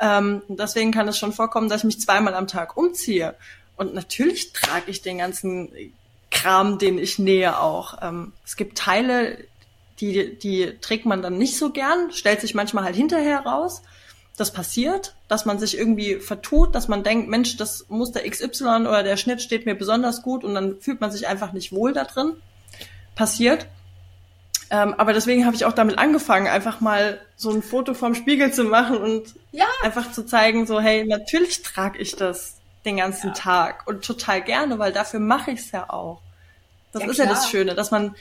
Ähm, 0.00 0.42
deswegen 0.48 0.90
kann 0.90 1.08
es 1.08 1.16
schon 1.16 1.32
vorkommen, 1.32 1.68
dass 1.68 1.82
ich 1.82 1.84
mich 1.84 2.00
zweimal 2.00 2.34
am 2.34 2.48
Tag 2.48 2.76
umziehe. 2.76 3.36
Und 3.76 3.94
natürlich 3.94 4.52
trage 4.52 4.90
ich 4.90 5.02
den 5.02 5.18
ganzen 5.18 5.70
Kram, 6.30 6.78
den 6.78 6.98
ich 6.98 7.18
nähe 7.18 7.60
auch. 7.60 7.98
Ähm, 8.02 8.32
es 8.44 8.56
gibt 8.56 8.78
Teile, 8.78 9.38
die, 10.00 10.38
die 10.38 10.78
trägt 10.80 11.06
man 11.06 11.22
dann 11.22 11.38
nicht 11.38 11.56
so 11.56 11.70
gern, 11.70 12.12
stellt 12.12 12.40
sich 12.40 12.54
manchmal 12.54 12.84
halt 12.84 12.96
hinterher 12.96 13.40
raus 13.40 13.82
das 14.38 14.52
passiert, 14.52 15.14
dass 15.26 15.46
man 15.46 15.58
sich 15.58 15.76
irgendwie 15.76 16.16
vertut, 16.16 16.74
dass 16.74 16.88
man 16.88 17.02
denkt, 17.02 17.28
Mensch, 17.28 17.56
das 17.56 17.86
Muster 17.88 18.20
XY 18.20 18.86
oder 18.86 19.02
der 19.02 19.16
Schnitt 19.16 19.42
steht 19.42 19.66
mir 19.66 19.74
besonders 19.74 20.22
gut 20.22 20.44
und 20.44 20.54
dann 20.54 20.80
fühlt 20.80 21.00
man 21.00 21.10
sich 21.10 21.26
einfach 21.26 21.52
nicht 21.52 21.72
wohl 21.72 21.92
da 21.92 22.04
drin. 22.04 22.34
Passiert. 23.14 23.66
Ähm, 24.70 24.94
aber 24.94 25.12
deswegen 25.12 25.44
habe 25.44 25.56
ich 25.56 25.64
auch 25.64 25.72
damit 25.72 25.98
angefangen, 25.98 26.46
einfach 26.46 26.80
mal 26.80 27.20
so 27.36 27.50
ein 27.50 27.62
Foto 27.62 27.94
vom 27.94 28.14
Spiegel 28.14 28.52
zu 28.52 28.64
machen 28.64 28.98
und 28.98 29.34
ja. 29.50 29.66
einfach 29.82 30.12
zu 30.12 30.24
zeigen, 30.24 30.66
so, 30.66 30.78
hey, 30.78 31.04
natürlich 31.04 31.62
trage 31.62 31.98
ich 31.98 32.14
das 32.14 32.58
den 32.84 32.96
ganzen 32.98 33.28
ja. 33.28 33.34
Tag 33.34 33.86
und 33.86 34.04
total 34.04 34.42
gerne, 34.42 34.78
weil 34.78 34.92
dafür 34.92 35.20
mache 35.20 35.50
ich 35.50 35.60
es 35.60 35.70
ja 35.72 35.90
auch. 35.90 36.20
Das 36.92 37.02
ja, 37.02 37.08
ist 37.08 37.14
klar. 37.16 37.28
ja 37.28 37.34
das 37.34 37.50
Schöne, 37.50 37.74
dass 37.74 37.90
man, 37.90 38.14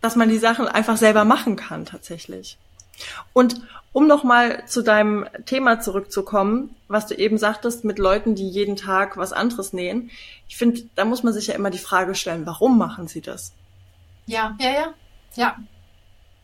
dass 0.00 0.16
man 0.16 0.28
die 0.28 0.38
Sachen 0.38 0.66
einfach 0.66 0.96
selber 0.96 1.24
machen 1.24 1.56
kann, 1.56 1.84
tatsächlich. 1.84 2.58
Und 3.32 3.60
um 3.92 4.06
nochmal 4.06 4.64
zu 4.66 4.82
deinem 4.82 5.26
Thema 5.46 5.80
zurückzukommen, 5.80 6.76
was 6.88 7.06
du 7.06 7.14
eben 7.14 7.38
sagtest, 7.38 7.84
mit 7.84 7.98
Leuten, 7.98 8.34
die 8.34 8.48
jeden 8.48 8.76
Tag 8.76 9.16
was 9.16 9.32
anderes 9.32 9.72
nähen. 9.72 10.10
Ich 10.48 10.56
finde, 10.56 10.82
da 10.94 11.04
muss 11.04 11.22
man 11.22 11.32
sich 11.32 11.48
ja 11.48 11.54
immer 11.54 11.70
die 11.70 11.78
Frage 11.78 12.14
stellen, 12.14 12.46
warum 12.46 12.78
machen 12.78 13.08
sie 13.08 13.20
das? 13.20 13.52
Ja, 14.26 14.56
ja, 14.60 14.70
ja, 14.70 14.94
ja. 15.34 15.56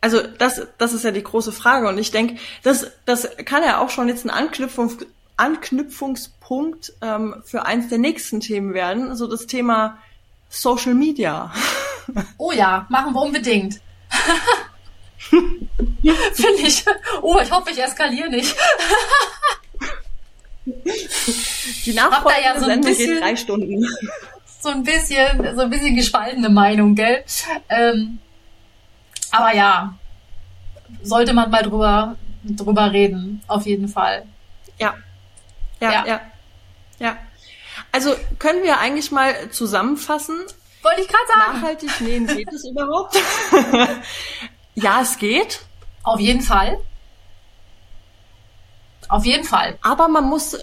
Also 0.01 0.21
das, 0.21 0.67
das 0.77 0.93
ist 0.93 1.03
ja 1.03 1.11
die 1.11 1.23
große 1.23 1.51
Frage. 1.51 1.87
Und 1.87 1.97
ich 1.97 2.11
denke, 2.11 2.35
das, 2.63 2.91
das 3.05 3.29
kann 3.45 3.63
ja 3.63 3.79
auch 3.79 3.89
schon 3.89 4.09
jetzt 4.09 4.25
ein 4.25 4.29
Anknüpfung, 4.29 4.91
Anknüpfungspunkt 5.37 6.93
ähm, 7.01 7.35
für 7.45 7.65
eins 7.65 7.89
der 7.89 7.99
nächsten 7.99 8.39
Themen 8.39 8.73
werden, 8.73 9.15
so 9.15 9.27
das 9.27 9.47
Thema 9.47 9.97
Social 10.49 10.93
Media. 10.93 11.51
Oh 12.37 12.53
ja, 12.53 12.85
machen 12.87 13.13
wir 13.13 13.21
unbedingt. 13.21 13.81
Finde 15.19 16.61
ich. 16.61 16.85
Oh, 17.21 17.37
ich 17.43 17.51
hoffe, 17.51 17.71
ich 17.71 17.83
eskaliere 17.83 18.29
nicht. 18.29 18.55
Die 21.85 21.93
Nachfolge 21.93 22.43
ja 22.43 22.57
so 22.57 22.65
Sendung 22.65 22.91
bisschen, 22.91 23.15
geht 23.15 23.21
drei 23.21 23.35
Stunden. 23.35 23.85
So 24.61 24.69
ein 24.69 24.83
bisschen, 24.83 25.55
so 25.55 25.63
ein 25.63 25.69
bisschen 25.69 25.97
gespaltene 25.97 26.49
Meinung, 26.49 26.95
gell? 26.95 27.25
Ähm, 27.67 28.19
aber 29.31 29.53
ja, 29.53 29.93
sollte 31.03 31.33
man 31.33 31.51
mal 31.51 31.63
drüber, 31.63 32.15
drüber 32.43 32.91
reden, 32.91 33.41
auf 33.47 33.65
jeden 33.65 33.87
Fall. 33.87 34.25
Ja. 34.79 34.95
Ja, 35.79 35.91
ja. 35.91 36.05
Ja. 36.05 36.21
ja. 36.99 37.17
Also 37.91 38.15
können 38.39 38.63
wir 38.63 38.79
eigentlich 38.79 39.11
mal 39.11 39.49
zusammenfassen. 39.51 40.37
Wollte 40.81 41.01
ich 41.01 41.07
gerade 41.07 41.27
sagen. 41.27 41.61
Nachhaltig 41.61 42.01
nähen 42.01 42.27
geht 42.35 42.51
es 42.51 42.65
überhaupt? 42.65 43.17
Ja, 44.79 45.01
es 45.01 45.17
geht. 45.17 45.61
Auf 46.03 46.19
jeden 46.19 46.41
Fall. 46.41 46.77
Auf 49.09 49.25
jeden 49.25 49.43
Fall. 49.43 49.79
Aber 49.81 50.07
man 50.07 50.25
muss, 50.25 50.55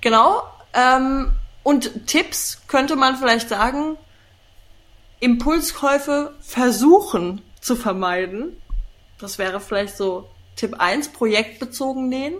genau, 0.00 0.42
ähm, 0.72 1.32
und 1.62 2.08
Tipps 2.08 2.62
könnte 2.66 2.96
man 2.96 3.16
vielleicht 3.16 3.48
sagen, 3.48 3.96
Impulskäufe 5.20 6.34
versuchen 6.40 7.40
zu 7.60 7.76
vermeiden. 7.76 8.60
Das 9.20 9.38
wäre 9.38 9.60
vielleicht 9.60 9.96
so 9.96 10.28
Tipp 10.56 10.74
1, 10.80 11.12
projektbezogen 11.12 12.08
nähen. 12.08 12.34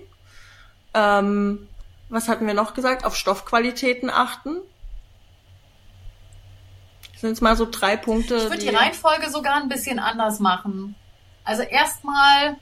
Ähm, 0.94 1.68
was 2.09 2.28
hatten 2.28 2.46
wir 2.46 2.54
noch 2.54 2.74
gesagt? 2.74 3.04
Auf 3.04 3.16
Stoffqualitäten 3.16 4.11
achten. 4.11 4.61
Das 7.12 7.20
sind 7.20 7.30
jetzt 7.30 7.42
mal 7.42 7.57
so 7.57 7.66
drei 7.70 7.96
Punkte. 7.96 8.37
Ich 8.37 8.42
würde 8.44 8.59
die, 8.59 8.68
die 8.68 8.74
Reihenfolge 8.74 9.30
sogar 9.30 9.57
ein 9.57 9.68
bisschen 9.68 9.98
anders 9.98 10.40
machen. 10.40 10.94
Also 11.44 11.62
erstmal 11.62 12.57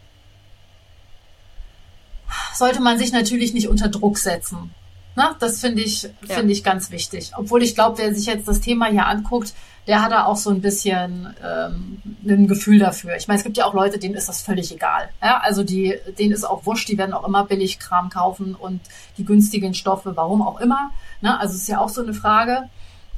sollte 2.54 2.80
man 2.80 2.98
sich 2.98 3.12
natürlich 3.12 3.54
nicht 3.54 3.68
unter 3.68 3.88
Druck 3.88 4.18
setzen. 4.18 4.74
Na, 5.14 5.36
das 5.38 5.60
finde 5.60 5.82
ich, 5.82 6.04
ja. 6.04 6.10
finde 6.26 6.52
ich 6.52 6.64
ganz 6.64 6.90
wichtig. 6.90 7.32
Obwohl 7.36 7.62
ich 7.62 7.74
glaube, 7.74 7.98
wer 7.98 8.14
sich 8.14 8.26
jetzt 8.26 8.48
das 8.48 8.60
Thema 8.60 8.86
hier 8.86 9.06
anguckt, 9.06 9.52
der 9.86 10.02
hat 10.02 10.12
da 10.12 10.26
auch 10.26 10.36
so 10.36 10.50
ein 10.50 10.60
bisschen 10.60 11.34
ähm, 11.44 12.00
ein 12.24 12.46
Gefühl 12.46 12.78
dafür. 12.78 13.16
Ich 13.16 13.26
meine, 13.26 13.38
es 13.38 13.44
gibt 13.44 13.56
ja 13.56 13.64
auch 13.64 13.74
Leute, 13.74 13.98
denen 13.98 14.14
ist 14.14 14.28
das 14.28 14.40
völlig 14.40 14.72
egal. 14.72 15.10
Ja, 15.20 15.38
also 15.38 15.64
die, 15.64 15.98
denen 16.18 16.32
ist 16.32 16.44
auch 16.44 16.66
wurscht, 16.66 16.88
die 16.88 16.98
werden 16.98 17.12
auch 17.12 17.26
immer 17.26 17.44
Billigkram 17.44 18.08
kaufen 18.08 18.54
und 18.54 18.80
die 19.18 19.24
günstigen 19.24 19.74
Stoffe, 19.74 20.14
warum 20.14 20.40
auch 20.40 20.60
immer. 20.60 20.92
Ne? 21.20 21.38
Also 21.38 21.54
es 21.54 21.62
ist 21.62 21.68
ja 21.68 21.80
auch 21.80 21.88
so 21.88 22.02
eine 22.02 22.14
Frage. 22.14 22.68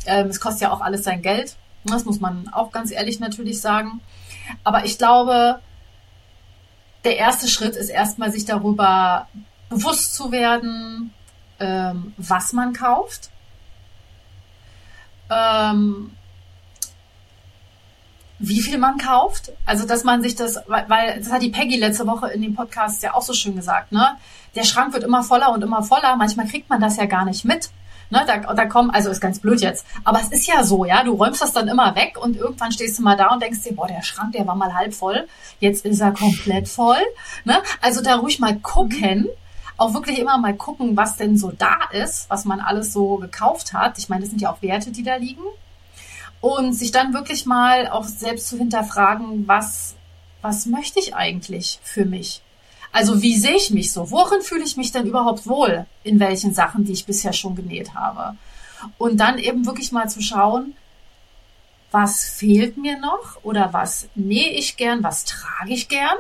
Ähm, 0.07 0.29
es 0.29 0.41
kostet 0.41 0.63
ja 0.63 0.73
auch 0.73 0.81
alles 0.81 1.05
sein 1.05 1.21
Geld. 1.21 1.57
Das 1.85 2.07
muss 2.07 2.21
man 2.21 2.49
auch 2.49 2.73
ganz 2.73 2.91
ehrlich 2.91 3.21
natürlich 3.21 3.61
sagen. 3.61 4.01
Aber 4.63 4.87
ich 4.87 4.97
glaube, 4.97 5.61
der 7.05 7.19
erste 7.19 7.49
Schritt 7.49 7.77
ist 7.77 7.91
erstmal, 7.91 8.33
sich 8.33 8.47
darüber 8.47 9.29
bewusst 9.69 10.15
zu 10.15 10.33
werden, 10.33 11.13
ähm, 11.61 12.15
was 12.17 12.55
man 12.55 12.73
kauft. 12.73 13.31
Ähm, 15.31 16.13
wie 18.39 18.61
viel 18.61 18.79
man 18.79 18.99
kauft. 18.99 19.53
Also, 19.65 19.87
dass 19.87 20.05
man 20.05 20.23
sich 20.23 20.35
das, 20.35 20.59
weil, 20.67 21.19
das 21.19 21.31
hat 21.31 21.43
die 21.43 21.51
Peggy 21.51 21.77
letzte 21.77 22.07
Woche 22.07 22.29
in 22.29 22.43
dem 22.43 22.55
Podcast 22.55 23.03
ja 23.03 23.15
auch 23.15 23.23
so 23.23 23.33
schön 23.33 23.57
gesagt, 23.57 23.93
ne? 23.93 24.17
Der 24.55 24.65
Schrank 24.65 24.93
wird 24.93 25.05
immer 25.05 25.23
voller 25.23 25.53
und 25.53 25.63
immer 25.63 25.83
voller. 25.83 26.17
Manchmal 26.17 26.47
kriegt 26.47 26.71
man 26.71 26.81
das 26.81 26.97
ja 26.97 27.07
gar 27.07 27.25
nicht 27.25 27.45
mit. 27.45 27.71
Ne, 28.11 28.23
da, 28.27 28.53
da 28.55 28.67
kommen, 28.67 28.91
also 28.91 29.09
ist 29.11 29.21
ganz 29.21 29.39
blöd 29.39 29.63
jetzt, 29.63 29.87
aber 30.05 30.21
es 30.21 30.29
ist 30.29 30.47
ja 30.47 30.63
so, 30.63 30.85
ja, 30.85 31.03
du 31.03 31.13
räumst 31.15 31.41
das 31.41 31.53
dann 31.53 31.69
immer 31.69 31.97
weg 31.97 32.19
und 32.21 32.37
irgendwann 32.37 32.71
stehst 32.71 32.99
du 32.99 33.03
mal 33.03 33.17
da 33.17 33.29
und 33.29 33.43
denkst 33.43 33.63
dir, 33.63 33.75
boah, 33.75 33.89
der 33.89 34.03
Schrank, 34.03 34.33
der 34.33 34.47
war 34.47 34.55
mal 34.55 34.75
halb 34.75 34.93
voll, 34.93 35.27
jetzt 35.59 35.87
ist 35.87 36.01
er 36.01 36.13
komplett 36.13 36.69
voll. 36.69 37.01
Ne? 37.45 37.63
Also 37.81 38.03
da 38.03 38.17
ruhig 38.17 38.39
mal 38.39 38.57
gucken, 38.61 39.27
auch 39.77 39.95
wirklich 39.95 40.19
immer 40.19 40.39
mal 40.39 40.55
gucken, 40.55 40.97
was 40.97 41.17
denn 41.17 41.37
so 41.37 41.51
da 41.51 41.79
ist, 41.93 42.29
was 42.31 42.45
man 42.45 42.61
alles 42.61 42.93
so 42.93 43.17
gekauft 43.17 43.73
hat. 43.73 43.99
Ich 43.99 44.09
meine, 44.09 44.21
das 44.21 44.31
sind 44.31 44.41
ja 44.41 44.53
auch 44.53 44.63
Werte, 44.63 44.93
die 44.93 45.03
da 45.03 45.17
liegen. 45.17 45.43
Und 46.45 46.75
sich 46.75 46.93
dann 46.93 47.15
wirklich 47.15 47.47
mal 47.47 47.89
auch 47.89 48.05
selbst 48.05 48.49
zu 48.49 48.59
hinterfragen, 48.59 49.49
was, 49.49 49.95
was 50.43 50.67
möchte 50.67 51.01
ich 51.01 51.15
eigentlich 51.15 51.81
für 51.83 52.05
mich? 52.05 52.43
Also 52.93 53.23
wie 53.23 53.39
sehe 53.39 53.57
ich 53.57 53.71
mich 53.71 53.93
so? 53.93 54.11
Worin 54.11 54.43
fühle 54.43 54.63
ich 54.63 54.77
mich 54.77 54.93
denn 54.93 55.07
überhaupt 55.07 55.47
wohl 55.47 55.87
in 56.03 56.21
welchen 56.21 56.53
Sachen, 56.53 56.85
die 56.85 56.93
ich 56.93 57.07
bisher 57.07 57.33
schon 57.33 57.57
genäht 57.57 57.95
habe? 57.95 58.37
Und 58.99 59.17
dann 59.21 59.39
eben 59.39 59.65
wirklich 59.65 59.91
mal 59.91 60.11
zu 60.11 60.21
schauen, 60.21 60.77
was 61.91 62.27
fehlt 62.27 62.77
mir 62.77 62.99
noch 62.99 63.43
oder 63.43 63.73
was 63.73 64.09
nähe 64.15 64.51
ich 64.51 64.77
gern, 64.77 65.03
was 65.03 65.25
trage 65.25 65.73
ich 65.73 65.89
gern? 65.89 66.19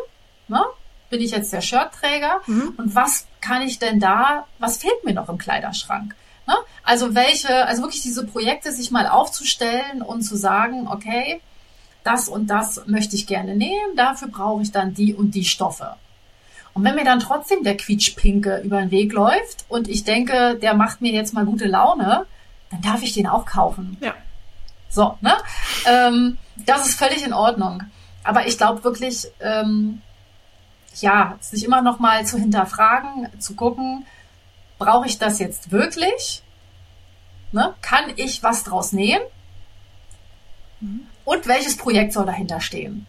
Ne? 0.49 0.65
Bin 1.11 1.21
ich 1.21 1.33
jetzt 1.33 1.53
der 1.53 1.61
Shirtträger? 1.61 2.41
Mhm. 2.47 2.73
Und 2.79 2.95
was 2.95 3.27
kann 3.43 3.61
ich 3.61 3.79
denn 3.79 4.01
da, 4.01 4.47
was 4.59 4.79
fehlt 4.79 5.05
mir 5.05 5.13
noch 5.13 5.29
im 5.29 5.37
Kleiderschrank? 5.37 6.17
Ne? 6.47 6.55
Also 6.83 7.15
welche, 7.15 7.67
also 7.67 7.83
wirklich 7.83 8.03
diese 8.03 8.27
Projekte 8.27 8.73
sich 8.73 8.91
mal 8.91 9.07
aufzustellen 9.07 10.03
und 10.03 10.23
zu 10.23 10.37
sagen, 10.37 10.89
okay, 10.89 11.41
das 12.03 12.29
und 12.29 12.49
das 12.49 12.87
möchte 12.87 13.17
ich 13.17 13.27
gerne 13.27 13.57
nehmen, 13.57 13.97
dafür 13.97 14.29
brauche 14.29 14.63
ich 14.63 14.73
dann 14.73 14.95
die 14.95 15.15
und 15.15 15.35
die 15.35 15.45
Stoffe. 15.45 15.97
Und 16.75 16.85
wenn 16.85 16.97
mir 16.97 17.05
dann 17.05 17.21
trotzdem 17.21 17.63
der 17.63 17.77
Quietschpinke 17.77 18.61
über 18.65 18.81
den 18.81 18.91
Weg 18.91 19.13
läuft 19.13 19.65
und 19.69 19.89
ich 19.89 20.05
denke, 20.05 20.59
der 20.61 20.75
macht 20.75 21.01
mir 21.01 21.13
jetzt 21.13 21.33
mal 21.33 21.47
gute 21.47 21.67
Laune, 21.67 22.27
dann 22.71 22.83
darf 22.83 23.03
ich 23.03 23.15
den 23.15 23.29
auch 23.29 23.47
kaufen. 23.47 23.97
Ja. 24.01 24.15
So, 24.89 25.17
ne? 25.21 25.35
Ähm, 25.87 26.37
das 26.67 26.89
ist 26.89 26.99
völlig 26.99 27.25
in 27.25 27.33
Ordnung. 27.33 27.83
Aber 28.25 28.47
ich 28.47 28.59
glaube 28.59 28.85
wirklich, 28.85 29.27
ähm, 29.41 30.03
ja, 31.01 31.37
sich 31.41 31.65
immer 31.65 31.83
noch 31.83 32.01
mal 32.01 32.27
zu 32.27 32.39
hinterfragen, 32.39 33.29
zu 33.39 33.55
gucken, 33.55 34.07
brauche 34.79 35.07
ich 35.07 35.19
das 35.19 35.39
jetzt 35.39 35.71
wirklich? 35.71 36.43
Ne? 37.53 37.75
Kann 37.83 38.13
ich 38.17 38.43
was 38.43 38.65
draus? 38.65 38.93
Mhm. 40.81 41.07
Und 41.25 41.47
welches 41.47 41.77
Projekt 41.77 42.13
soll 42.13 42.27
dahinter 42.27 42.61
stehen? 42.61 43.07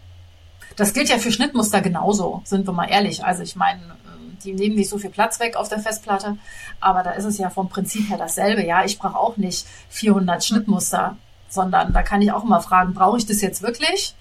Das 0.76 0.94
gilt 0.94 1.10
ja 1.10 1.18
für 1.18 1.32
Schnittmuster 1.32 1.82
genauso, 1.82 2.42
sind 2.44 2.68
wir 2.68 2.74
mal 2.74 2.86
ehrlich. 2.90 3.24
Also 3.24 3.44
ich 3.44 3.56
meine, 3.56 3.82
ähm, 3.82 4.38
die 4.44 4.54
nehmen 4.54 4.76
nicht 4.76 4.90
so 4.90 4.98
viel 4.98 5.10
Platz 5.10 5.40
weg 5.40 5.56
auf 5.56 5.70
der 5.70 5.80
Festplatte, 5.80 6.38
aber 6.80 7.04
da 7.04 7.12
ist 7.12 7.26
es 7.26 7.38
ja 7.38 7.50
vom 7.50 7.70
Prinzip 7.70 8.10
her 8.10 8.18
dasselbe. 8.18 8.66
Ja, 8.66 8.84
ich 8.84 9.00
brauche 9.00 9.18
auch 9.18 9.38
nicht 9.38 9.66
400 9.90 10.44
Schnittmuster, 10.44 11.18
sondern 11.50 11.94
da 11.94 12.04
kann 12.04 12.22
ich 12.22 12.32
auch 12.32 12.44
immer 12.44 12.62
fragen, 12.62 12.94
brauche 12.94 13.18
ich 13.18 13.26
das 13.26 13.42
jetzt 13.42 13.62
wirklich? 13.62 14.16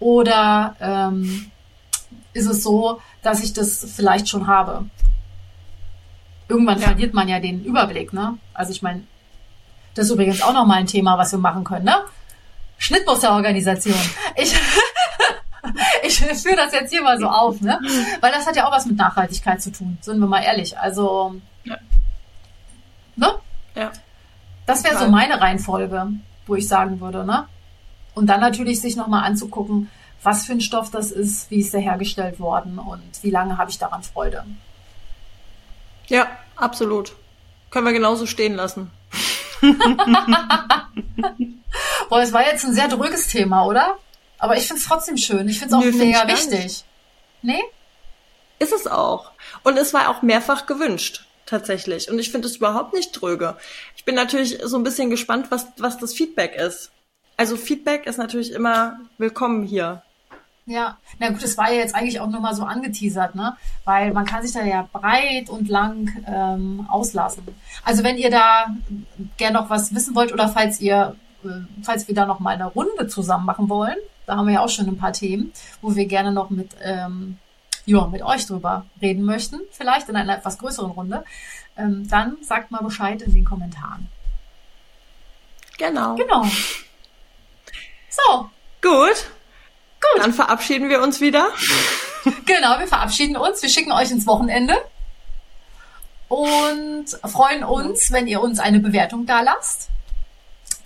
Oder 0.00 0.76
ähm, 0.80 1.50
ist 2.32 2.46
es 2.46 2.62
so, 2.62 3.00
dass 3.22 3.42
ich 3.42 3.52
das 3.52 3.86
vielleicht 3.94 4.28
schon 4.28 4.46
habe? 4.46 4.86
Irgendwann 6.48 6.78
ja. 6.78 6.88
verliert 6.88 7.14
man 7.14 7.28
ja 7.28 7.40
den 7.40 7.64
Überblick, 7.64 8.12
ne? 8.12 8.38
Also 8.52 8.72
ich 8.72 8.82
meine, 8.82 9.04
das 9.94 10.06
ist 10.06 10.12
übrigens 10.12 10.42
auch 10.42 10.52
noch 10.52 10.66
mal 10.66 10.76
ein 10.76 10.86
Thema, 10.86 11.16
was 11.16 11.32
wir 11.32 11.38
machen 11.38 11.64
können, 11.64 11.84
ne? 11.84 11.96
Schnittmusterorganisation. 12.78 13.98
Ich 14.36 14.54
ich 16.02 16.18
führe 16.18 16.56
das 16.56 16.72
jetzt 16.72 16.90
hier 16.90 17.02
mal 17.02 17.18
so 17.18 17.28
auf, 17.28 17.60
ne? 17.60 17.78
Weil 18.20 18.32
das 18.32 18.46
hat 18.46 18.56
ja 18.56 18.66
auch 18.66 18.72
was 18.72 18.86
mit 18.86 18.96
Nachhaltigkeit 18.96 19.62
zu 19.62 19.72
tun, 19.72 19.98
sind 20.00 20.18
wir 20.18 20.26
mal 20.26 20.42
ehrlich. 20.42 20.78
Also, 20.78 21.36
ja. 21.64 21.76
ne? 23.16 23.34
Ja. 23.74 23.92
Das 24.66 24.84
wäre 24.84 24.98
so 24.98 25.08
meine 25.08 25.40
Reihenfolge, 25.40 26.08
wo 26.46 26.54
ich 26.54 26.68
sagen 26.68 27.00
würde, 27.00 27.24
ne? 27.24 27.46
Und 28.14 28.26
dann 28.26 28.40
natürlich 28.40 28.80
sich 28.80 28.96
nochmal 28.96 29.24
anzugucken, 29.24 29.90
was 30.22 30.46
für 30.46 30.52
ein 30.52 30.60
Stoff 30.60 30.90
das 30.90 31.10
ist, 31.10 31.50
wie 31.50 31.58
ist 31.58 31.74
der 31.74 31.80
hergestellt 31.80 32.40
worden 32.40 32.78
und 32.78 33.02
wie 33.22 33.30
lange 33.30 33.58
habe 33.58 33.70
ich 33.70 33.78
daran 33.78 34.02
Freude. 34.02 34.44
Ja, 36.08 36.28
absolut. 36.56 37.14
Können 37.70 37.86
wir 37.86 37.92
genauso 37.92 38.26
stehen 38.26 38.54
lassen. 38.54 38.90
Boah, 42.08 42.20
es 42.20 42.32
war 42.32 42.46
jetzt 42.46 42.64
ein 42.64 42.74
sehr 42.74 42.88
dröges 42.88 43.28
Thema, 43.28 43.64
oder? 43.66 43.98
Aber 44.38 44.56
ich 44.56 44.66
finde 44.66 44.80
es 44.80 44.88
trotzdem 44.88 45.16
schön. 45.16 45.48
Ich 45.48 45.58
finde 45.58 45.74
es 45.74 45.80
auch 45.80 45.84
Nö, 45.84 45.92
mega 45.92 46.28
wichtig. 46.28 46.84
Nee? 47.42 47.62
Ist 48.58 48.72
es 48.72 48.86
auch. 48.86 49.32
Und 49.62 49.76
es 49.76 49.94
war 49.94 50.08
auch 50.08 50.22
mehrfach 50.22 50.66
gewünscht, 50.66 51.26
tatsächlich. 51.46 52.10
Und 52.10 52.18
ich 52.18 52.30
finde 52.30 52.48
es 52.48 52.56
überhaupt 52.56 52.92
nicht 52.94 53.12
tröge. 53.12 53.56
Ich 53.96 54.04
bin 54.04 54.14
natürlich 54.14 54.58
so 54.62 54.76
ein 54.76 54.82
bisschen 54.82 55.10
gespannt, 55.10 55.46
was, 55.50 55.66
was 55.78 55.98
das 55.98 56.14
Feedback 56.14 56.54
ist. 56.54 56.90
Also 57.36 57.56
Feedback 57.56 58.06
ist 58.06 58.18
natürlich 58.18 58.52
immer 58.52 59.00
willkommen 59.18 59.64
hier. 59.64 60.02
Ja, 60.66 60.96
na 61.18 61.28
gut, 61.28 61.42
das 61.42 61.58
war 61.58 61.70
ja 61.70 61.78
jetzt 61.78 61.94
eigentlich 61.94 62.20
auch 62.20 62.28
nur 62.28 62.40
mal 62.40 62.54
so 62.54 62.64
angeteasert, 62.64 63.34
ne? 63.34 63.54
Weil 63.84 64.14
man 64.14 64.24
kann 64.24 64.42
sich 64.42 64.52
da 64.52 64.64
ja 64.64 64.88
breit 64.90 65.50
und 65.50 65.68
lang 65.68 66.24
ähm, 66.26 66.86
auslassen. 66.88 67.44
Also 67.84 68.02
wenn 68.02 68.16
ihr 68.16 68.30
da 68.30 68.74
gerne 69.36 69.58
noch 69.58 69.68
was 69.68 69.94
wissen 69.94 70.14
wollt 70.14 70.32
oder 70.32 70.48
falls 70.48 70.80
ihr, 70.80 71.16
äh, 71.44 71.48
falls 71.82 72.08
wir 72.08 72.14
da 72.14 72.24
noch 72.24 72.40
mal 72.40 72.54
eine 72.54 72.64
Runde 72.64 73.08
zusammen 73.08 73.44
machen 73.44 73.68
wollen, 73.68 73.98
da 74.24 74.36
haben 74.36 74.46
wir 74.46 74.54
ja 74.54 74.60
auch 74.60 74.70
schon 74.70 74.88
ein 74.88 74.96
paar 74.96 75.12
Themen, 75.12 75.52
wo 75.82 75.94
wir 75.94 76.06
gerne 76.06 76.32
noch 76.32 76.48
mit, 76.48 76.70
ähm, 76.82 77.38
ja, 77.84 78.06
mit 78.06 78.22
euch 78.22 78.46
drüber 78.46 78.86
reden 79.02 79.24
möchten, 79.24 79.60
vielleicht 79.70 80.08
in 80.08 80.16
einer 80.16 80.38
etwas 80.38 80.56
größeren 80.56 80.92
Runde, 80.92 81.24
ähm, 81.76 82.08
dann 82.08 82.38
sagt 82.42 82.70
mal 82.70 82.82
Bescheid 82.82 83.20
in 83.20 83.34
den 83.34 83.44
Kommentaren. 83.44 84.08
Genau. 85.76 86.14
Genau. 86.14 86.44
So. 88.08 88.48
Gut. 88.80 89.26
Gut. 90.12 90.24
Dann 90.24 90.32
verabschieden 90.32 90.88
wir 90.88 91.02
uns 91.02 91.20
wieder. 91.20 91.48
Genau, 92.46 92.78
wir 92.78 92.88
verabschieden 92.88 93.36
uns. 93.36 93.60
Wir 93.60 93.68
schicken 93.68 93.92
euch 93.92 94.10
ins 94.10 94.26
Wochenende 94.26 94.74
und 96.28 97.04
freuen 97.30 97.64
uns, 97.64 98.12
wenn 98.12 98.26
ihr 98.26 98.40
uns 98.40 98.58
eine 98.58 98.80
Bewertung 98.80 99.26
da 99.26 99.42
lasst. 99.42 99.88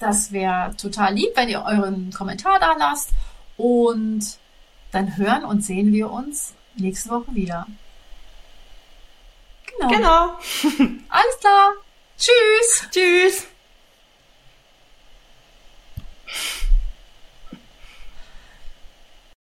Das 0.01 0.33
wäre 0.33 0.75
total 0.77 1.15
lieb, 1.15 1.31
wenn 1.37 1.49
ihr 1.49 1.63
euren 1.65 2.13
Kommentar 2.13 2.59
da 2.59 2.75
lasst. 2.77 3.11
Und 3.57 4.39
dann 4.91 5.17
hören 5.17 5.45
und 5.45 5.65
sehen 5.65 5.93
wir 5.93 6.11
uns 6.11 6.55
nächste 6.75 7.11
Woche 7.11 7.35
wieder. 7.35 7.67
Genau. 9.67 9.89
Genau. 9.89 10.23
Alles 11.09 11.39
klar. 11.41 11.73
Tschüss. 12.17 12.89
Tschüss. 12.91 13.47